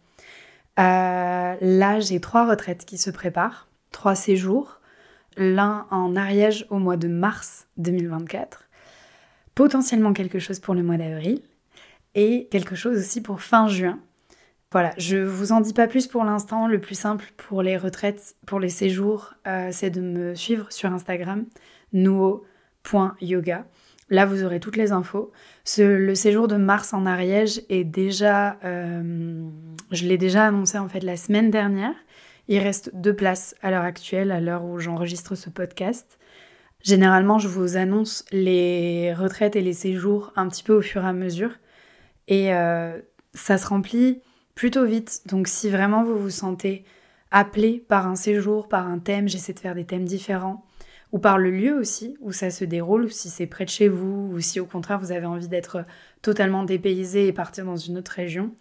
Euh, 0.79 1.57
là, 1.61 2.01
j'ai 2.01 2.21
trois 2.21 2.49
retraites 2.49 2.85
qui 2.85 2.99
se 2.99 3.11
préparent, 3.11 3.69
trois 3.91 4.15
séjours. 4.15 4.81
L'un 5.37 5.87
en 5.91 6.17
Ariège 6.17 6.67
au 6.71 6.79
mois 6.79 6.97
de 6.97 7.09
mars 7.09 7.69
2024, 7.77 8.69
potentiellement 9.55 10.13
quelque 10.13 10.39
chose 10.39 10.59
pour 10.59 10.75
le 10.75 10.83
mois 10.83 10.97
d'avril 10.97 11.43
et 12.15 12.49
quelque 12.51 12.75
chose 12.75 12.99
aussi 12.99 13.21
pour 13.23 13.41
fin 13.41 13.69
juin. 13.69 13.99
Voilà, 14.73 14.93
je 14.99 15.17
vous 15.17 15.53
en 15.53 15.61
dis 15.61 15.73
pas 15.73 15.87
plus 15.87 16.07
pour 16.07 16.25
l'instant. 16.25 16.67
Le 16.67 16.81
plus 16.81 16.99
simple 16.99 17.33
pour 17.37 17.63
les 17.63 17.77
retraites, 17.77 18.37
pour 18.47 18.61
les 18.61 18.69
séjours, 18.69 19.35
euh, 19.47 19.69
c'est 19.71 19.91
de 19.91 20.01
me 20.01 20.35
suivre 20.35 20.71
sur 20.73 20.93
Instagram, 20.93 21.47
nuo.yoga. 21.93 23.65
Là, 24.11 24.25
vous 24.25 24.43
aurez 24.43 24.59
toutes 24.59 24.77
les 24.77 24.93
infos. 24.93 25.33
le 25.79 26.15
séjour 26.15 26.49
de 26.49 26.57
mars 26.57 26.95
en 26.95 27.05
Ariège 27.05 27.61
est 27.69 27.85
déjà, 27.85 28.59
euh, 28.65 29.47
je 29.91 30.07
l'ai 30.07 30.17
déjà 30.17 30.47
annoncé 30.47 30.79
en 30.79 30.89
fait 30.89 31.03
la 31.03 31.17
semaine 31.17 31.51
dernière. 31.51 31.95
Il 32.49 32.59
reste 32.61 32.91
deux 32.95 33.15
places 33.15 33.55
à 33.61 33.71
l'heure 33.71 33.85
actuelle, 33.85 34.31
à 34.31 34.41
l'heure 34.41 34.65
où 34.65 34.79
j'enregistre 34.79 35.35
ce 35.35 35.51
podcast. 35.51 36.19
Généralement, 36.83 37.39
je 37.39 37.49
vous 37.49 37.77
annonce 37.77 38.25
les 38.33 39.13
retraites 39.13 39.57
et 39.57 39.61
les 39.61 39.75
séjours 39.75 40.33
un 40.37 40.49
petit 40.49 40.63
peu 40.63 40.75
au 40.75 40.83
fur 40.83 41.05
et 41.05 41.09
à 41.09 41.13
mesure. 41.13 41.51
Et 42.29 42.55
euh, 42.55 42.99
ça 43.35 43.59
se 43.59 43.67
remplit 43.67 44.23
plutôt 44.55 44.87
vite. 44.87 45.23
Donc 45.27 45.49
si 45.49 45.69
vraiment 45.69 46.03
vous 46.03 46.19
vous 46.19 46.31
sentez 46.31 46.85
appelé 47.31 47.85
par 47.89 48.07
un 48.07 48.17
séjour, 48.17 48.69
par 48.69 48.87
un 48.87 48.99
thème, 48.99 49.29
j'essaie 49.29 49.53
de 49.53 49.61
faire 49.61 49.75
des 49.75 49.85
thèmes 49.85 50.07
différents 50.07 50.65
ou 51.13 51.19
par 51.19 51.39
le 51.39 51.51
lieu 51.51 51.75
aussi 51.75 52.17
où 52.21 52.33
ça 52.33 52.51
se 52.51 52.65
déroule, 52.65 53.05
ou 53.05 53.09
si 53.09 53.29
c'est 53.29 53.47
près 53.47 53.65
de 53.65 53.71
chez 53.71 53.89
vous, 53.89 54.31
ou 54.33 54.41
si 54.41 54.61
au 54.61 54.67
contraire 54.67 54.99
vous 54.99 55.13
avez 55.13 55.27
envie 55.27 55.49
d'être 55.49 55.85
totalement 56.23 56.65
dépaysé 56.65 57.27
et 57.27 57.33
partir 57.33 57.65
dans 57.65 57.77
une 57.77 57.99
autre 57.99 58.13
région. 58.13 58.53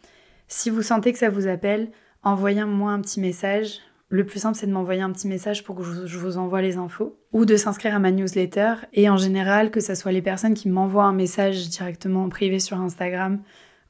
Si 0.48 0.70
vous 0.70 0.82
sentez 0.82 1.12
que 1.12 1.20
ça 1.20 1.30
vous 1.30 1.48
appelle, 1.48 1.90
envoyez-moi 2.24 2.92
un 2.92 3.02
petit 3.02 3.20
message. 3.20 3.80
Le 4.10 4.26
plus 4.26 4.40
simple, 4.40 4.58
c'est 4.58 4.68
de 4.68 4.72
m'envoyer 4.72 5.02
un 5.02 5.12
petit 5.12 5.28
message 5.28 5.66
pour 5.66 5.76
que 5.76 5.84
je 5.84 6.18
vous 6.18 6.38
envoie 6.38 6.62
les 6.62 6.78
infos 6.78 7.18
ou 7.34 7.44
de 7.44 7.58
s'inscrire 7.58 7.94
à 7.94 8.00
ma 8.00 8.12
newsletter. 8.12 8.76
Et 8.94 9.10
en 9.10 9.18
général, 9.18 9.70
que 9.70 9.82
ce 9.82 9.96
soit 9.96 10.14
les 10.14 10.22
personnes 10.22 10.54
qui 10.54 10.70
m'envoient 10.70 11.04
un 11.04 11.14
message 11.14 11.68
directement 11.68 12.24
en 12.24 12.30
privé 12.30 12.60
sur 12.60 12.80
Instagram 12.80 13.42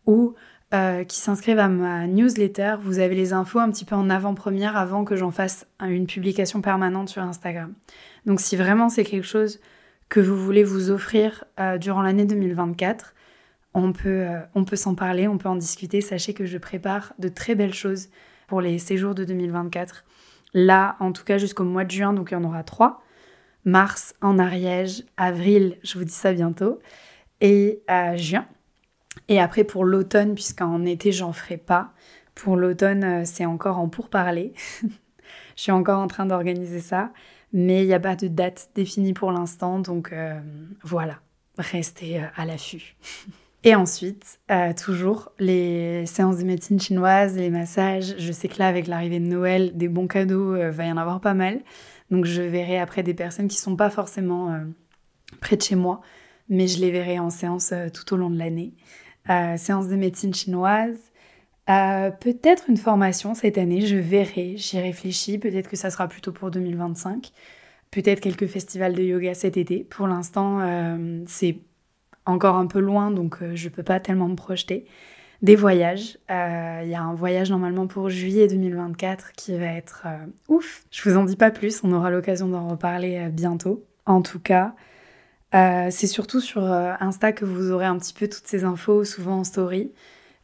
ou 0.07 0.33
euh, 0.73 1.03
qui 1.03 1.17
s'inscrivent 1.17 1.59
à 1.59 1.69
ma 1.69 2.07
newsletter, 2.07 2.75
vous 2.81 2.99
avez 2.99 3.15
les 3.15 3.31
infos 3.31 3.59
un 3.59 3.69
petit 3.69 3.85
peu 3.85 3.95
en 3.95 4.09
avant-première 4.09 4.75
avant 4.75 5.05
que 5.05 5.15
j'en 5.15 5.31
fasse 5.31 5.67
une 5.79 6.07
publication 6.07 6.61
permanente 6.61 7.09
sur 7.09 7.21
Instagram. 7.21 7.73
Donc 8.27 8.41
si 8.41 8.57
vraiment 8.57 8.89
c'est 8.89 9.05
quelque 9.05 9.25
chose 9.25 9.59
que 10.09 10.19
vous 10.19 10.37
voulez 10.37 10.63
vous 10.63 10.91
offrir 10.91 11.45
euh, 11.59 11.77
durant 11.77 12.01
l'année 12.01 12.25
2024, 12.25 13.15
on 13.73 13.93
peut, 13.93 14.25
euh, 14.27 14.63
peut 14.65 14.75
s'en 14.75 14.95
parler, 14.95 15.27
on 15.27 15.37
peut 15.37 15.49
en 15.49 15.55
discuter. 15.55 16.01
Sachez 16.01 16.33
que 16.33 16.45
je 16.45 16.57
prépare 16.57 17.13
de 17.19 17.29
très 17.29 17.55
belles 17.55 17.73
choses 17.73 18.09
pour 18.47 18.59
les 18.59 18.79
séjours 18.79 19.15
de 19.15 19.23
2024. 19.23 20.03
Là, 20.53 20.97
en 20.99 21.13
tout 21.13 21.23
cas 21.23 21.37
jusqu'au 21.37 21.63
mois 21.63 21.85
de 21.85 21.91
juin, 21.91 22.13
donc 22.13 22.31
il 22.31 22.33
y 22.33 22.37
en 22.37 22.43
aura 22.43 22.63
trois. 22.63 23.01
Mars 23.63 24.13
en 24.21 24.39
Ariège, 24.39 25.03
avril, 25.15 25.77
je 25.83 25.97
vous 25.97 26.05
dis 26.05 26.13
ça 26.13 26.31
bientôt, 26.31 26.79
et 27.41 27.81
euh, 27.89 28.15
juin. 28.17 28.45
Et 29.29 29.39
après 29.39 29.63
pour 29.63 29.85
l'automne, 29.85 30.35
puisqu'en 30.35 30.85
été 30.85 31.11
j'en 31.11 31.31
ferai 31.31 31.57
pas. 31.57 31.93
Pour 32.35 32.55
l'automne, 32.55 33.25
c'est 33.25 33.45
encore 33.45 33.79
en 33.79 33.89
pourparler. 33.89 34.53
je 34.83 35.61
suis 35.61 35.71
encore 35.71 35.99
en 35.99 36.07
train 36.07 36.25
d'organiser 36.25 36.81
ça 36.81 37.11
mais 37.53 37.83
il 37.83 37.87
n'y 37.87 37.93
a 37.93 37.99
pas 37.99 38.15
de 38.15 38.27
date 38.27 38.69
définie 38.75 39.13
pour 39.13 39.31
l'instant, 39.31 39.79
donc 39.79 40.11
euh, 40.11 40.39
voilà, 40.83 41.19
restez 41.57 42.19
euh, 42.19 42.25
à 42.35 42.45
l'affût. 42.45 42.95
Et 43.63 43.75
ensuite, 43.75 44.39
euh, 44.51 44.71
toujours 44.73 45.31
les 45.39 46.05
séances 46.05 46.37
de 46.37 46.43
médecine 46.43 46.79
chinoise, 46.79 47.35
les 47.35 47.49
massages. 47.49 48.15
Je 48.17 48.31
sais 48.31 48.47
que 48.47 48.59
là, 48.59 48.67
avec 48.67 48.87
l'arrivée 48.87 49.19
de 49.19 49.25
Noël, 49.25 49.75
des 49.75 49.89
bons 49.89 50.07
cadeaux, 50.07 50.55
va 50.55 50.85
y 50.85 50.91
en 50.91 50.95
avoir 50.95 51.19
pas 51.19 51.33
mal. 51.33 51.61
Donc 52.11 52.25
je 52.25 52.41
verrai 52.43 52.79
après 52.79 53.03
des 53.03 53.15
personnes 53.15 53.49
qui 53.49 53.57
sont 53.57 53.75
pas 53.75 53.89
forcément 53.89 54.57
près 55.41 55.57
de 55.57 55.61
chez 55.63 55.75
moi, 55.75 56.01
mais 56.47 56.67
je 56.67 56.79
les 56.79 56.91
verrai 56.91 57.19
en 57.19 57.29
séance 57.29 57.73
tout 57.93 58.13
au 58.13 58.17
long 58.17 58.29
de 58.29 58.37
l'année. 58.37 58.73
séance 59.57 59.89
de 59.89 59.95
médecine 59.97 60.33
chinoise, 60.33 60.99
euh, 61.69 62.11
peut-être 62.11 62.69
une 62.69 62.77
formation 62.77 63.33
cette 63.33 63.57
année, 63.57 63.81
je 63.81 63.97
verrai, 63.97 64.55
j'y 64.55 64.79
réfléchis, 64.79 65.37
peut-être 65.37 65.69
que 65.69 65.75
ça 65.75 65.89
sera 65.89 66.07
plutôt 66.07 66.31
pour 66.31 66.49
2025, 66.49 67.31
peut-être 67.91 68.21
quelques 68.21 68.47
festivals 68.47 68.93
de 68.93 69.03
yoga 69.03 69.33
cet 69.33 69.57
été. 69.57 69.83
Pour 69.83 70.07
l'instant, 70.07 70.59
euh, 70.61 71.23
c'est 71.27 71.59
encore 72.25 72.55
un 72.55 72.67
peu 72.67 72.79
loin, 72.79 73.11
donc 73.11 73.41
euh, 73.41 73.55
je 73.55 73.67
ne 73.67 73.73
peux 73.73 73.83
pas 73.83 73.99
tellement 73.99 74.29
me 74.29 74.35
projeter. 74.35 74.85
des 75.43 75.55
voyages. 75.55 76.17
Il 76.29 76.89
y 76.89 76.95
a 76.95 77.01
un 77.01 77.13
voyage 77.13 77.51
normalement 77.51 77.85
pour 77.87 78.09
juillet 78.09 78.47
2024 78.47 79.33
qui 79.33 79.55
va 79.57 79.67
être 79.67 80.07
ouf. 80.47 80.85
Je 80.89 81.07
vous 81.07 81.17
en 81.17 81.25
dis 81.25 81.35
pas 81.35 81.51
plus, 81.51 81.83
on 81.83 81.91
aura 81.91 82.09
l'occasion 82.09 82.47
d'en 82.47 82.67
reparler 82.69 83.29
bientôt. 83.31 83.85
En 84.07 84.21
tout 84.23 84.39
cas, 84.39 84.73
c'est 85.53 86.07
surtout 86.07 86.41
sur 86.41 86.63
Insta 86.63 87.33
que 87.33 87.45
vous 87.45 87.71
aurez 87.71 87.85
un 87.85 87.97
petit 87.99 88.13
peu 88.13 88.27
toutes 88.27 88.47
ces 88.47 88.63
infos, 88.63 89.03
souvent 89.03 89.39
en 89.39 89.43
story. 89.43 89.91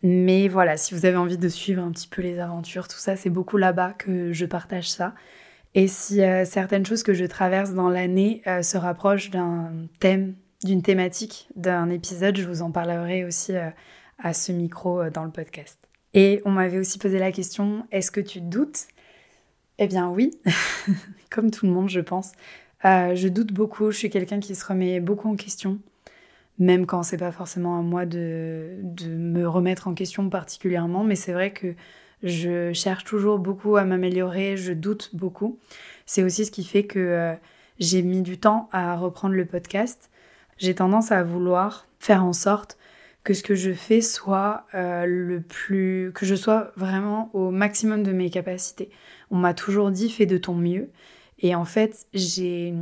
Mais 0.03 0.47
voilà, 0.47 0.77
si 0.77 0.93
vous 0.93 1.05
avez 1.05 1.17
envie 1.17 1.37
de 1.37 1.47
suivre 1.47 1.81
un 1.81 1.91
petit 1.91 2.07
peu 2.07 2.21
les 2.21 2.39
aventures, 2.39 2.87
tout 2.87 2.97
ça, 2.97 3.15
c'est 3.15 3.29
beaucoup 3.29 3.57
là-bas 3.57 3.93
que 3.93 4.33
je 4.33 4.45
partage 4.45 4.91
ça. 4.91 5.15
Et 5.75 5.87
si 5.87 6.21
certaines 6.45 6.85
choses 6.85 7.01
que 7.01 7.13
je 7.13 7.25
traverse 7.25 7.73
dans 7.73 7.89
l'année 7.89 8.43
se 8.61 8.77
rapprochent 8.77 9.31
d'un 9.31 9.71
thème, 9.99 10.35
d'une 10.63 10.83
thématique, 10.83 11.47
d'un 11.55 11.89
épisode, 11.89 12.37
je 12.37 12.45
vous 12.45 12.61
en 12.61 12.69
parlerai 12.69 13.23
aussi 13.23 13.53
à 14.23 14.33
ce 14.33 14.51
micro 14.51 15.01
euh, 15.01 15.09
dans 15.09 15.23
le 15.23 15.31
podcast. 15.31 15.77
Et 16.13 16.41
on 16.45 16.51
m'avait 16.51 16.79
aussi 16.79 16.97
posé 16.97 17.19
la 17.19 17.31
question, 17.31 17.85
est-ce 17.91 18.11
que 18.11 18.21
tu 18.21 18.41
doutes? 18.41 18.87
Eh 19.79 19.87
bien 19.87 20.09
oui, 20.09 20.31
comme 21.29 21.51
tout 21.51 21.65
le 21.65 21.71
monde 21.71 21.89
je 21.89 21.99
pense. 21.99 22.31
Euh, 22.85 23.15
je 23.15 23.27
doute 23.27 23.51
beaucoup, 23.51 23.91
je 23.91 23.97
suis 23.97 24.09
quelqu'un 24.09 24.39
qui 24.39 24.55
se 24.55 24.65
remet 24.65 24.99
beaucoup 24.99 25.29
en 25.29 25.35
question, 25.35 25.79
même 26.59 26.85
quand 26.85 27.03
c'est 27.03 27.17
pas 27.17 27.31
forcément 27.31 27.79
à 27.79 27.81
moi 27.81 28.05
de, 28.05 28.77
de, 28.81 29.07
me 29.07 29.47
remettre 29.47 29.87
en 29.87 29.93
question 29.93 30.29
particulièrement, 30.29 31.03
mais 31.03 31.15
c'est 31.15 31.33
vrai 31.33 31.51
que 31.51 31.75
je 32.21 32.71
cherche 32.73 33.03
toujours 33.03 33.39
beaucoup 33.39 33.75
à 33.75 33.83
m'améliorer, 33.83 34.55
je 34.55 34.71
doute 34.73 35.09
beaucoup. 35.13 35.59
C'est 36.05 36.23
aussi 36.23 36.45
ce 36.45 36.51
qui 36.51 36.63
fait 36.63 36.85
que 36.85 36.99
euh, 36.99 37.33
j'ai 37.79 38.01
mis 38.01 38.21
du 38.21 38.37
temps 38.37 38.69
à 38.71 38.95
reprendre 38.95 39.35
le 39.35 39.45
podcast. 39.45 40.09
J'ai 40.57 40.75
tendance 40.75 41.11
à 41.11 41.23
vouloir 41.23 41.87
faire 41.99 42.23
en 42.23 42.33
sorte 42.33 42.77
que 43.23 43.33
ce 43.33 43.43
que 43.43 43.55
je 43.55 43.71
fais 43.71 44.01
soit 44.01 44.65
euh, 44.73 45.05
le 45.05 45.41
plus 45.41 46.11
que 46.13 46.25
je 46.25 46.35
sois 46.35 46.71
vraiment 46.75 47.29
au 47.33 47.51
maximum 47.51 48.03
de 48.03 48.11
mes 48.11 48.29
capacités. 48.29 48.89
On 49.31 49.37
m'a 49.37 49.53
toujours 49.53 49.91
dit 49.91 50.09
fais 50.09 50.25
de 50.25 50.37
ton 50.37 50.55
mieux 50.55 50.89
et 51.39 51.55
en 51.55 51.65
fait, 51.65 52.05
j'ai 52.13 52.73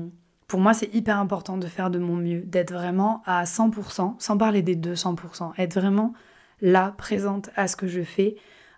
pour 0.51 0.59
moi, 0.59 0.73
c'est 0.73 0.93
hyper 0.93 1.17
important 1.17 1.55
de 1.55 1.65
faire 1.65 1.89
de 1.89 1.97
mon 1.97 2.17
mieux, 2.17 2.41
d'être 2.41 2.73
vraiment 2.73 3.23
à 3.25 3.45
100%, 3.45 4.15
sans 4.19 4.37
parler 4.37 4.61
des 4.61 4.75
200%, 4.75 5.53
être 5.57 5.75
vraiment 5.75 6.11
là, 6.59 6.93
présente 6.97 7.49
à 7.55 7.69
ce 7.69 7.77
que 7.77 7.87
je 7.87 8.01
fais, 8.01 8.35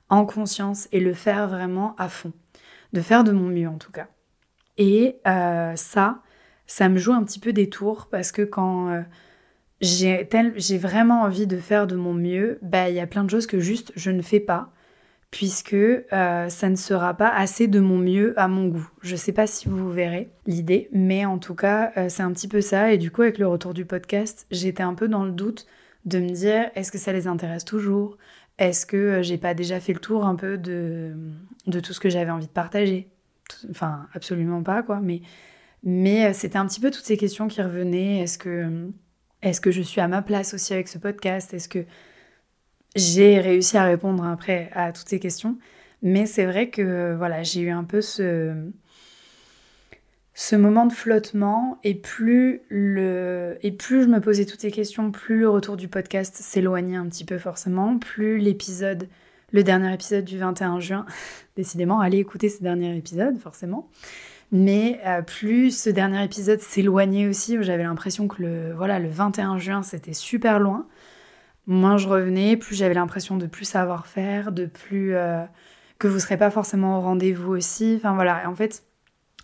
en 0.08 0.24
conscience 0.28 0.88
et 0.92 1.00
le 1.00 1.16
faire 1.16 1.48
vraiment 1.48 1.96
à 1.98 2.10
fond. 2.10 2.32
De 2.94 3.02
faire 3.02 3.24
de 3.24 3.32
mon 3.32 3.48
mieux 3.48 3.68
en 3.68 3.80
tout 3.80 3.92
cas. 3.92 4.06
Et 4.78 5.18
euh, 5.26 5.76
ça, 5.76 6.22
ça 6.68 6.90
me 6.90 7.00
joue 7.00 7.12
un 7.12 7.24
petit 7.24 7.40
peu 7.40 7.54
des 7.54 7.70
tours 7.70 8.08
parce 8.12 8.32
que 8.32 8.44
quand 8.44 8.90
euh, 8.90 9.02
j'ai 9.82 10.78
vraiment 10.78 11.24
envie 11.24 11.48
de 11.48 11.58
faire 11.58 11.88
de 11.88 11.96
mon 11.96 12.14
mieux, 12.14 12.60
bah 12.62 12.90
il 12.90 12.96
y 12.96 13.00
a 13.00 13.08
plein 13.08 13.24
de 13.24 13.32
choses 13.32 13.48
que 13.48 13.60
juste 13.60 13.92
je 13.96 14.12
ne 14.12 14.22
fais 14.22 14.40
pas 14.40 14.72
puisque 15.34 15.74
euh, 15.74 16.48
ça 16.48 16.70
ne 16.70 16.76
sera 16.76 17.16
pas 17.16 17.30
assez 17.30 17.68
de 17.68 17.80
mon 17.80 17.98
mieux 17.98 18.40
à 18.40 18.48
mon 18.48 18.68
goût. 18.68 18.88
Je 19.02 19.14
ne 19.14 19.18
sais 19.18 19.32
pas 19.32 19.48
si 19.48 19.68
vous 19.68 19.92
verrez 19.92 20.30
l'idée, 20.46 20.90
mais 20.92 21.26
en 21.26 21.40
tout 21.40 21.56
cas, 21.56 21.92
euh, 21.98 22.06
c'est 22.08 22.22
un 22.22 22.32
petit 22.32 22.48
peu 22.48 22.62
ça. 22.62 22.94
Et 22.94 23.00
du 23.00 23.10
coup, 23.10 23.24
avec 23.24 23.40
le 23.40 23.48
retour 23.48 23.74
du 23.74 23.84
podcast, 23.84 24.46
j'étais 24.52 24.84
un 24.84 24.94
peu 24.94 25.08
dans 25.08 25.24
le 25.24 25.32
doute 25.32 25.66
de 26.06 26.20
me 26.20 26.30
dire 26.30 26.70
est-ce 26.76 26.92
que 26.92 27.00
ça 27.00 27.12
les 27.14 27.26
intéresse 27.26 27.66
toujours? 27.66 28.20
Est-ce 28.60 28.86
que 28.86 28.96
euh, 28.96 29.24
j'ai 29.24 29.40
pas 29.40 29.56
déjà 29.56 29.80
fait 29.80 29.94
le 29.94 30.00
tour 30.00 30.24
un 30.24 30.36
peu 30.36 30.60
de, 30.60 31.14
de 31.66 31.80
tout 31.80 31.94
ce 31.94 32.00
que 32.00 32.10
j'avais 32.12 32.30
envie 32.30 32.46
de 32.46 32.52
partager? 32.52 33.10
Enfin, 33.72 34.06
absolument 34.14 34.62
pas, 34.62 34.84
quoi. 34.84 35.00
Mais, 35.02 35.22
mais 35.82 36.32
c'était 36.34 36.60
un 36.60 36.68
petit 36.68 36.80
peu 36.80 36.92
toutes 36.92 37.06
ces 37.06 37.18
questions 37.18 37.48
qui 37.48 37.60
revenaient. 37.64 38.20
Est-ce 38.20 38.38
que 38.38 38.92
est-ce 39.42 39.62
que 39.62 39.72
je 39.72 39.82
suis 39.82 40.00
à 40.00 40.08
ma 40.08 40.22
place 40.22 40.54
aussi 40.54 40.74
avec 40.74 40.88
ce 40.90 41.00
podcast? 41.00 41.56
Est-ce 41.56 41.68
que 41.68 41.86
j'ai 42.96 43.40
réussi 43.40 43.78
à 43.78 43.84
répondre 43.84 44.24
après 44.26 44.70
à 44.74 44.92
toutes 44.92 45.10
ces 45.10 45.20
questions 45.20 45.58
Mais 46.02 46.26
c'est 46.26 46.46
vrai 46.46 46.70
que 46.70 47.16
voilà, 47.18 47.44
j'ai 47.44 47.62
eu 47.62 47.70
un 47.70 47.84
peu 47.84 48.02
ce, 48.02 48.54
ce 50.36 50.56
moment 50.56 50.86
de 50.86 50.94
flottement 50.94 51.80
et 51.84 51.94
plus, 51.94 52.62
le, 52.70 53.58
et 53.62 53.72
plus 53.72 54.04
je 54.04 54.08
me 54.08 54.20
posais 54.20 54.46
toutes 54.46 54.62
ces 54.62 54.72
questions, 54.72 55.12
plus 55.12 55.40
le 55.40 55.50
retour 55.50 55.78
du 55.78 55.88
podcast 55.88 56.36
s'éloignait 56.36 56.96
un 56.96 57.08
petit 57.08 57.26
peu 57.26 57.38
forcément, 57.38 57.98
plus 58.00 58.38
l'épisode, 58.40 59.08
le 59.52 59.64
dernier 59.64 59.94
épisode 59.94 60.26
du 60.26 60.38
21 60.38 60.80
juin, 60.80 61.06
décidément, 61.56 62.00
allez 62.00 62.18
écouter 62.18 62.50
ce 62.50 62.64
dernier 62.64 62.96
épisode 62.98 63.38
forcément, 63.38 63.90
mais 64.52 65.00
euh, 65.06 65.22
plus 65.22 65.78
ce 65.78 65.92
dernier 65.92 66.24
épisode 66.24 66.60
s'éloignait 66.60 67.28
aussi, 67.28 67.58
j'avais 67.62 67.84
l'impression 67.84 68.28
que 68.28 68.42
le, 68.42 68.74
voilà, 68.74 68.98
le 68.98 69.10
21 69.10 69.60
juin, 69.60 69.84
c'était 69.84 70.14
super 70.14 70.60
loin. 70.60 70.88
Moins 71.68 71.98
je 71.98 72.08
revenais, 72.08 72.58
plus 72.58 72.76
j'avais 72.76 72.94
l'impression 72.94 73.38
de 73.38 73.48
plus 73.48 73.66
savoir 73.66 74.08
faire, 74.08 74.52
de 74.52 74.66
plus... 74.66 75.16
Euh, 75.16 75.44
que 76.04 76.08
vous 76.10 76.20
serez 76.20 76.36
pas 76.36 76.50
forcément 76.50 76.98
au 76.98 77.02
rendez-vous 77.02 77.54
aussi. 77.54 77.94
Enfin 77.96 78.14
voilà, 78.14 78.50
en 78.50 78.56
fait, 78.56 78.84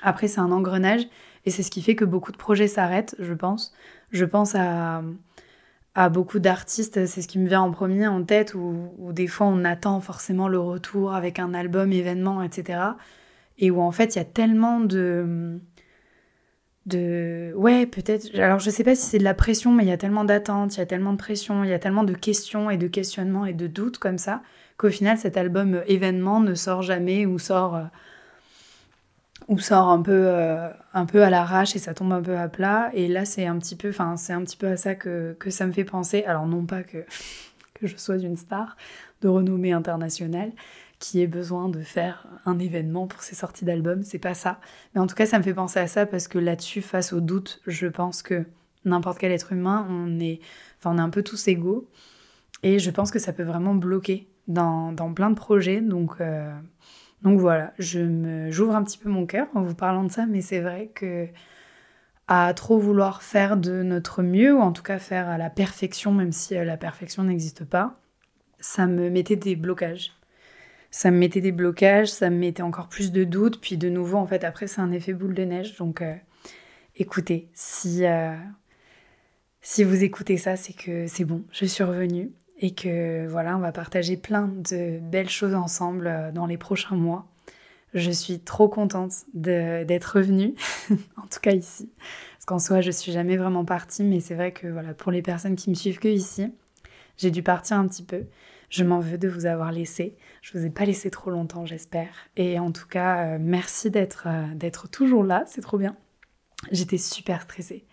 après 0.02 0.28
c'est 0.28 0.42
un 0.42 0.52
engrenage 0.52 1.04
et 1.46 1.52
c'est 1.52 1.64
ce 1.64 1.72
qui 1.72 1.82
fait 1.82 1.96
que 1.96 2.04
beaucoup 2.04 2.34
de 2.34 2.38
projets 2.38 2.68
s'arrêtent, 2.68 3.16
je 3.20 3.34
pense. 3.34 3.74
Je 4.12 4.26
pense 4.26 4.56
à, 4.56 5.02
beaucoup 6.12 6.40
d'artistes, 6.40 7.06
c'est 7.06 7.22
ce 7.22 7.28
qui 7.28 7.40
me 7.40 7.48
vient 7.48 7.62
en 7.62 7.72
premier 7.72 8.08
en 8.08 8.24
tête, 8.24 8.56
où, 8.56 8.90
des 9.12 9.28
fois 9.28 9.48
on 9.48 9.64
attend 9.64 10.02
forcément 10.02 10.50
le 10.50 10.60
retour 10.60 11.14
avec 11.14 11.40
un 11.40 11.54
album, 11.54 11.94
événement, 11.94 12.44
etc 12.44 12.80
et 13.60 13.72
où 13.72 13.82
en 13.82 13.92
fait 13.92 14.16
il 14.16 14.20
y 14.20 14.22
a 14.22 14.26
tellement 14.26 14.80
de 14.80 15.60
de 16.90 17.54
ouais 17.56 17.86
peut-être 17.86 18.36
alors 18.38 18.60
je 18.60 18.70
sais 18.70 18.84
pas 18.84 18.96
si 18.96 19.06
c'est 19.06 19.20
de 19.20 19.24
la 19.24 19.34
pression 19.34 19.72
mais 19.72 19.84
il 19.84 19.90
y 19.90 19.94
a 19.94 19.98
tellement 19.98 20.26
d'attentes 20.26 20.76
il 20.76 20.80
y 20.80 20.84
a 20.84 20.86
tellement 20.86 21.14
de 21.14 21.18
pression 21.18 21.64
il 21.64 21.70
y 21.70 21.74
a 21.74 21.80
tellement 21.80 22.04
de 22.04 22.14
questions 22.14 22.70
et 22.70 22.78
de 22.78 22.88
questionnements 22.88 23.46
et 23.46 23.54
de 23.54 23.68
doutes 23.68 24.00
comme 24.00 24.18
ça 24.18 24.42
qu'au 24.78 24.90
final 24.90 25.18
cet 25.18 25.38
album 25.38 25.76
euh, 25.76 25.84
événement 25.88 26.40
ne 26.40 26.56
sort 26.56 26.82
jamais 26.82 27.26
ou 27.26 27.40
sort 27.40 27.76
euh, 27.76 27.84
ou 29.50 29.58
sort 29.58 29.90
un 29.90 30.02
peu 30.02 30.28
euh, 30.28 30.70
un 30.94 31.06
peu 31.06 31.24
à 31.24 31.30
l'arrache 31.30 31.76
et 31.76 31.80
ça 31.80 31.94
tombe 31.94 32.14
un 32.14 32.22
peu 32.22 32.38
à 32.38 32.48
plat. 32.48 32.92
Et 32.94 33.08
là 33.08 33.26
c'est 33.26 33.46
un 33.46 33.58
petit 33.58 33.76
peu 33.76 33.90
enfin 33.90 34.16
c'est 34.16 34.32
un 34.32 34.44
petit 34.44 34.56
peu 34.56 34.68
à 34.68 34.78
ça 34.78 34.96
que, 34.96 35.36
que 35.40 35.50
ça 35.50 35.66
me 35.66 35.74
fait 35.74 35.84
penser. 35.84 36.24
Alors 36.24 36.48
non 36.48 36.66
pas 36.66 36.84
que 36.84 37.00
que 37.74 37.88
je 37.88 37.98
sois 37.98 38.18
une 38.18 38.38
star 38.38 38.78
de 39.22 39.28
renommée 39.28 39.74
internationale 39.74 40.52
qui 41.00 41.22
ait 41.22 41.28
besoin 41.28 41.70
de 41.70 41.82
faire 41.82 42.28
un 42.46 42.60
événement 42.60 43.08
pour 43.08 43.24
ses 43.24 43.36
sorties 43.36 43.66
d'albums, 43.66 44.04
c'est 44.04 44.20
pas 44.20 44.34
ça. 44.34 44.60
Mais 44.94 45.02
en 45.02 45.08
tout 45.08 45.16
cas, 45.16 45.26
ça 45.26 45.38
me 45.40 45.44
fait 45.44 45.54
penser 45.54 45.80
à 45.80 45.88
ça 45.88 46.06
parce 46.06 46.28
que 46.28 46.38
là-dessus, 46.38 46.82
face 46.82 47.14
au 47.14 47.22
doute, 47.22 47.62
je 47.68 47.88
pense 47.88 48.22
que 48.22 48.46
n'importe 48.86 49.18
quel 49.18 49.32
être 49.32 49.54
humain, 49.54 49.88
on 49.90 50.20
est, 50.20 50.42
enfin, 50.78 50.94
on 50.94 50.98
est 50.98 51.02
un 51.02 51.10
peu 51.10 51.24
tous 51.24 51.48
égaux. 51.48 51.90
Et 52.64 52.80
je 52.80 52.92
pense 52.92 53.12
que 53.12 53.20
ça 53.20 53.32
peut 53.32 53.44
vraiment 53.44 53.74
bloquer 53.74 54.28
dans, 54.48 54.94
plein 55.14 55.30
de 55.30 55.36
projets. 55.36 55.80
Donc, 55.80 56.20
euh, 56.20 56.54
donc 57.22 57.40
voilà, 57.40 57.74
je 57.80 58.50
j'ouvre 58.50 58.76
un 58.76 58.84
petit 58.84 58.98
peu 58.98 59.10
mon 59.10 59.26
cœur 59.26 59.48
en 59.56 59.62
vous 59.62 59.76
parlant 59.76 60.04
de 60.04 60.12
ça, 60.12 60.26
mais 60.26 60.42
c'est 60.42 60.60
vrai 60.60 60.92
que 60.94 61.28
à 62.28 62.54
trop 62.54 62.78
vouloir 62.78 63.24
faire 63.24 63.58
de 63.58 63.82
notre 63.84 64.22
mieux, 64.22 64.54
ou 64.54 64.60
en 64.60 64.72
tout 64.72 64.84
cas 64.84 65.00
faire 65.00 65.30
à 65.30 65.38
la 65.38 65.50
perfection, 65.50 66.12
même 66.12 66.32
si 66.32 66.56
euh, 66.56 66.64
la 66.64 66.78
perfection 66.78 67.24
n'existe 67.24 67.66
pas, 67.66 68.00
ça 68.60 68.86
me 68.86 69.10
mettait 69.10 69.36
des 69.36 69.56
blocages 69.56 70.19
ça 70.92 71.12
me 71.12 71.18
mettait 71.18 71.42
des 71.42 71.52
blocages, 71.52 72.10
ça 72.10 72.30
me 72.30 72.38
mettait 72.38 72.64
encore 72.64 72.88
plus 72.88 73.12
de 73.12 73.24
doutes. 73.24 73.62
Puis 73.62 73.78
de 73.78 73.90
nouveau, 73.90 74.18
en 74.18 74.26
fait, 74.26 74.44
après, 74.44 74.68
c'est 74.68 74.82
un 74.82 74.92
effet 74.92 75.14
boule 75.14 75.34
de 75.34 75.44
neige. 75.44 75.78
Donc, 75.78 76.02
euh, 76.02 76.16
écoutez, 76.96 77.50
si, 77.54 78.06
euh, 78.06 78.36
si 79.62 79.84
vous 79.84 80.04
écoutez 80.04 80.38
ça, 80.38 80.56
c'est 80.56 80.74
que 80.74 81.08
c'est 81.08 81.26
bon, 81.26 81.44
je 81.52 81.66
suis 81.66 81.84
revenue. 81.84 82.32
Et 82.62 82.74
que 82.74 83.26
voilà, 83.28 83.56
on 83.56 83.62
va 83.62 83.72
partager 83.72 84.18
plein 84.18 84.50
de 84.50 85.00
belles 85.00 85.30
choses 85.30 85.56
ensemble 85.56 86.08
euh, 86.08 86.32
dans 86.32 86.46
les 86.46 86.58
prochains 86.58 86.98
mois. 86.98 87.26
Je 87.94 88.12
suis 88.12 88.40
trop 88.40 88.68
contente 88.68 89.14
d'être 89.34 90.18
revenue, 90.18 90.56
en 91.18 91.28
tout 91.28 91.40
cas 91.42 91.54
ici. 91.54 91.90
Parce 92.34 92.46
qu'en 92.46 92.60
soi, 92.60 92.82
je 92.82 92.92
suis 92.92 93.12
jamais 93.12 93.38
vraiment 93.38 93.66
partie, 93.66 94.04
mais 94.04 94.20
c'est 94.20 94.36
vrai 94.36 94.52
que 94.52 94.68
voilà, 94.68 94.94
pour 94.94 95.12
les 95.12 95.22
personnes 95.22 95.56
qui 95.56 95.70
me 95.70 95.76
suivent 95.76 96.00
que 96.00 96.10
ici, 96.10 96.54
j'ai 97.18 97.32
dû 97.32 97.44
partir 97.44 97.78
un 97.78 97.88
petit 97.88 98.04
peu. 98.04 98.26
Je 98.70 98.84
m'en 98.84 99.00
veux 99.00 99.18
de 99.18 99.28
vous 99.28 99.46
avoir 99.46 99.72
laissé. 99.72 100.16
Je 100.42 100.58
vous 100.58 100.66
ai 100.66 100.70
pas 100.70 100.86
laissé 100.86 101.10
trop 101.10 101.32
longtemps, 101.32 101.66
j'espère. 101.66 102.30
Et 102.38 102.60
en 102.60 102.72
tout 102.72 102.88
cas, 102.88 103.26
euh, 103.26 103.38
merci 103.40 103.90
d'être 103.90 104.28
euh, 104.28 104.46
d'être 104.56 104.88
toujours 104.88 105.24
là, 105.24 105.44
c'est 105.48 105.62
trop 105.62 105.78
bien. 105.78 105.96
J'étais 106.72 106.98
super 106.98 107.42
stressée. 107.42 107.86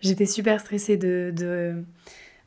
J'étais 0.00 0.26
super 0.26 0.60
stressée 0.60 0.96
de, 0.96 1.32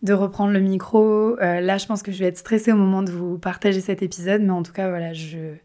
de, 0.01 0.13
reprendre 0.13 0.53
le 0.53 0.59
micro. 0.59 1.37
Euh, 1.39 1.61
là, 1.61 1.77
je 1.77 1.85
pense 1.85 2.03
que 2.03 2.11
je 2.11 2.19
vais 2.19 2.25
être 2.25 2.37
stressée 2.37 2.71
au 2.71 2.77
moment 2.77 3.01
de 3.01 3.11
vous 3.11 3.37
partager 3.37 3.81
cet 3.81 4.01
épisode, 4.03 4.41
mais 4.41 4.51
en 4.51 4.61
tout 4.61 4.73
cas, 4.73 4.89
voilà, 4.89 5.13
je, 5.13 5.55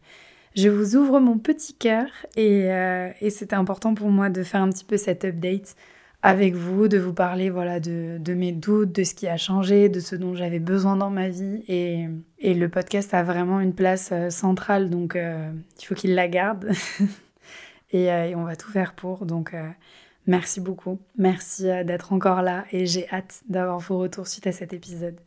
je 0.55 0.69
vous 0.69 0.95
ouvre 0.95 1.19
mon 1.19 1.37
petit 1.37 1.73
cœur 1.73 2.07
et, 2.37 2.67
et 3.21 3.29
c'était 3.29 3.55
important 3.55 3.93
pour 3.93 4.09
moi 4.09 4.29
de 4.29 4.41
faire 4.43 4.61
un 4.61 4.69
petit 4.69 4.85
peu 4.85 4.97
cette 4.97 5.25
update 5.25 5.75
avec 6.23 6.53
vous, 6.53 6.87
de 6.87 6.99
vous 6.99 7.13
parler 7.13 7.49
voilà 7.49 7.79
de, 7.79 8.17
de, 8.19 8.33
mes 8.33 8.51
doutes, 8.51 8.91
de 8.91 9.03
ce 9.03 9.15
qui 9.15 9.27
a 9.27 9.37
changé, 9.37 9.89
de 9.89 9.99
ce 9.99 10.15
dont 10.15 10.35
j'avais 10.35 10.59
besoin 10.59 10.95
dans 10.95 11.09
ma 11.09 11.29
vie. 11.29 11.63
Et, 11.67 12.07
et, 12.39 12.53
le 12.53 12.69
podcast 12.69 13.13
a 13.13 13.23
vraiment 13.23 13.59
une 13.59 13.73
place 13.73 14.09
euh, 14.11 14.29
centrale, 14.29 14.89
donc 14.89 15.15
euh, 15.15 15.51
il 15.79 15.85
faut 15.85 15.95
qu'il 15.95 16.13
la 16.13 16.27
garde. 16.27 16.71
et, 17.91 18.11
euh, 18.11 18.27
et, 18.27 18.35
on 18.35 18.43
va 18.43 18.55
tout 18.55 18.69
faire 18.69 18.93
pour. 18.93 19.25
Donc 19.25 19.55
merci 20.27 20.61
beaucoup. 20.61 20.99
Merci 21.17 21.63
d'être 21.63 22.13
encore 22.13 22.41
là 22.41 22.65
et 22.71 22.85
j'ai 22.85 23.09
hâte 23.09 23.41
d'avoir 23.49 23.79
vos 23.79 23.97
retours 23.97 24.27
suite 24.27 24.47
à 24.47 24.51
cet 24.51 24.73
épisode. 24.73 25.19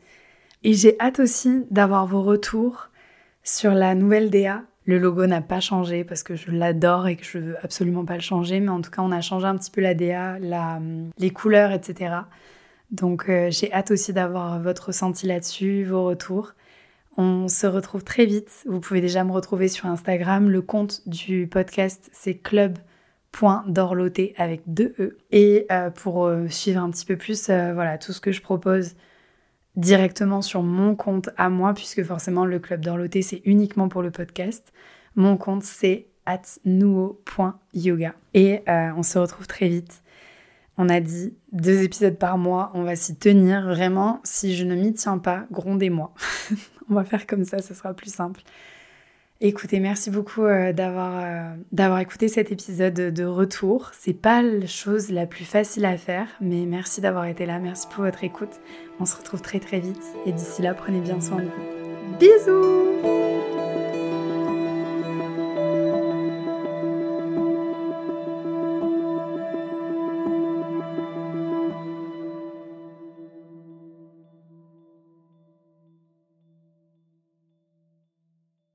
Et 0.62 0.74
j'ai 0.74 0.96
hâte 1.00 1.20
aussi 1.20 1.66
d'avoir 1.70 2.06
vos 2.06 2.22
retours 2.22 2.88
sur 3.42 3.72
la 3.72 3.94
nouvelle 3.94 4.30
DA. 4.30 4.62
Le 4.86 4.98
logo 4.98 5.26
n'a 5.26 5.40
pas 5.40 5.60
changé 5.60 6.04
parce 6.04 6.22
que 6.22 6.36
je 6.36 6.50
l'adore 6.50 7.08
et 7.08 7.16
que 7.16 7.24
je 7.24 7.38
veux 7.38 7.56
absolument 7.62 8.04
pas 8.04 8.14
le 8.14 8.20
changer, 8.20 8.60
mais 8.60 8.68
en 8.68 8.82
tout 8.82 8.90
cas, 8.90 9.02
on 9.02 9.12
a 9.12 9.20
changé 9.20 9.46
un 9.46 9.56
petit 9.56 9.70
peu 9.70 9.80
la 9.80 9.94
DA, 9.94 10.38
les 11.18 11.30
couleurs, 11.30 11.72
etc. 11.72 12.14
Donc, 12.90 13.28
euh, 13.28 13.50
j'ai 13.50 13.72
hâte 13.72 13.90
aussi 13.90 14.12
d'avoir 14.12 14.60
votre 14.60 14.88
ressenti 14.88 15.26
là-dessus, 15.26 15.84
vos 15.84 16.04
retours. 16.04 16.52
On 17.16 17.48
se 17.48 17.66
retrouve 17.66 18.02
très 18.02 18.26
vite. 18.26 18.64
Vous 18.66 18.80
pouvez 18.80 19.00
déjà 19.00 19.24
me 19.24 19.32
retrouver 19.32 19.68
sur 19.68 19.86
Instagram. 19.86 20.50
Le 20.50 20.62
compte 20.62 21.06
du 21.08 21.46
podcast, 21.46 22.10
c'est 22.12 22.34
club.dorloté 22.34 24.34
avec 24.36 24.62
deux 24.66 24.94
E. 24.98 25.16
Et 25.30 25.66
euh, 25.70 25.90
pour 25.90 26.26
euh, 26.26 26.48
suivre 26.48 26.82
un 26.82 26.90
petit 26.90 27.06
peu 27.06 27.16
plus 27.16 27.50
euh, 27.50 27.72
voilà, 27.72 27.98
tout 27.98 28.12
ce 28.12 28.20
que 28.20 28.32
je 28.32 28.42
propose 28.42 28.96
directement 29.76 30.42
sur 30.42 30.62
mon 30.62 30.94
compte 30.94 31.30
à 31.36 31.48
moi, 31.48 31.74
puisque 31.74 32.02
forcément 32.04 32.44
le 32.44 32.58
club 32.58 32.80
d'Orloté, 32.84 33.22
c'est 33.22 33.42
uniquement 33.44 33.88
pour 33.88 34.02
le 34.02 34.10
podcast. 34.10 34.72
Mon 35.16 35.36
compte, 35.36 35.62
c'est 35.62 36.06
atnuo.yoga. 36.26 38.14
Et 38.34 38.62
on 38.68 39.02
se 39.02 39.18
retrouve 39.18 39.46
très 39.46 39.68
vite. 39.68 40.02
On 40.76 40.88
a 40.88 41.00
dit 41.00 41.34
deux 41.52 41.82
épisodes 41.82 42.18
par 42.18 42.36
mois, 42.36 42.72
on 42.74 42.82
va 42.82 42.96
s'y 42.96 43.14
tenir 43.16 43.62
vraiment. 43.62 44.20
Si 44.24 44.56
je 44.56 44.64
ne 44.64 44.74
m'y 44.74 44.92
tiens 44.92 45.18
pas, 45.18 45.46
grondez-moi. 45.52 46.12
on 46.90 46.94
va 46.94 47.04
faire 47.04 47.26
comme 47.26 47.44
ça, 47.44 47.62
ce 47.62 47.74
sera 47.74 47.94
plus 47.94 48.12
simple. 48.12 48.42
Écoutez, 49.46 49.78
merci 49.78 50.08
beaucoup 50.08 50.44
euh, 50.44 50.72
d'avoir 50.72 51.22
euh, 51.22 51.54
d'avoir 51.70 52.00
écouté 52.00 52.28
cet 52.28 52.50
épisode 52.50 52.94
de 52.94 53.24
retour. 53.26 53.90
C'est 53.92 54.14
pas 54.14 54.40
la 54.40 54.66
chose 54.66 55.10
la 55.10 55.26
plus 55.26 55.44
facile 55.44 55.84
à 55.84 55.98
faire, 55.98 56.28
mais 56.40 56.64
merci 56.64 57.02
d'avoir 57.02 57.26
été 57.26 57.44
là, 57.44 57.58
merci 57.58 57.86
pour 57.88 58.04
votre 58.04 58.24
écoute. 58.24 58.58
On 59.00 59.04
se 59.04 59.14
retrouve 59.14 59.42
très 59.42 59.60
très 59.60 59.80
vite 59.80 60.02
et 60.24 60.32
d'ici 60.32 60.62
là, 60.62 60.72
prenez 60.72 61.00
bien 61.00 61.20
soin 61.20 61.42
de 61.42 61.42
vous. 61.42 62.18
Bisous 62.18 63.23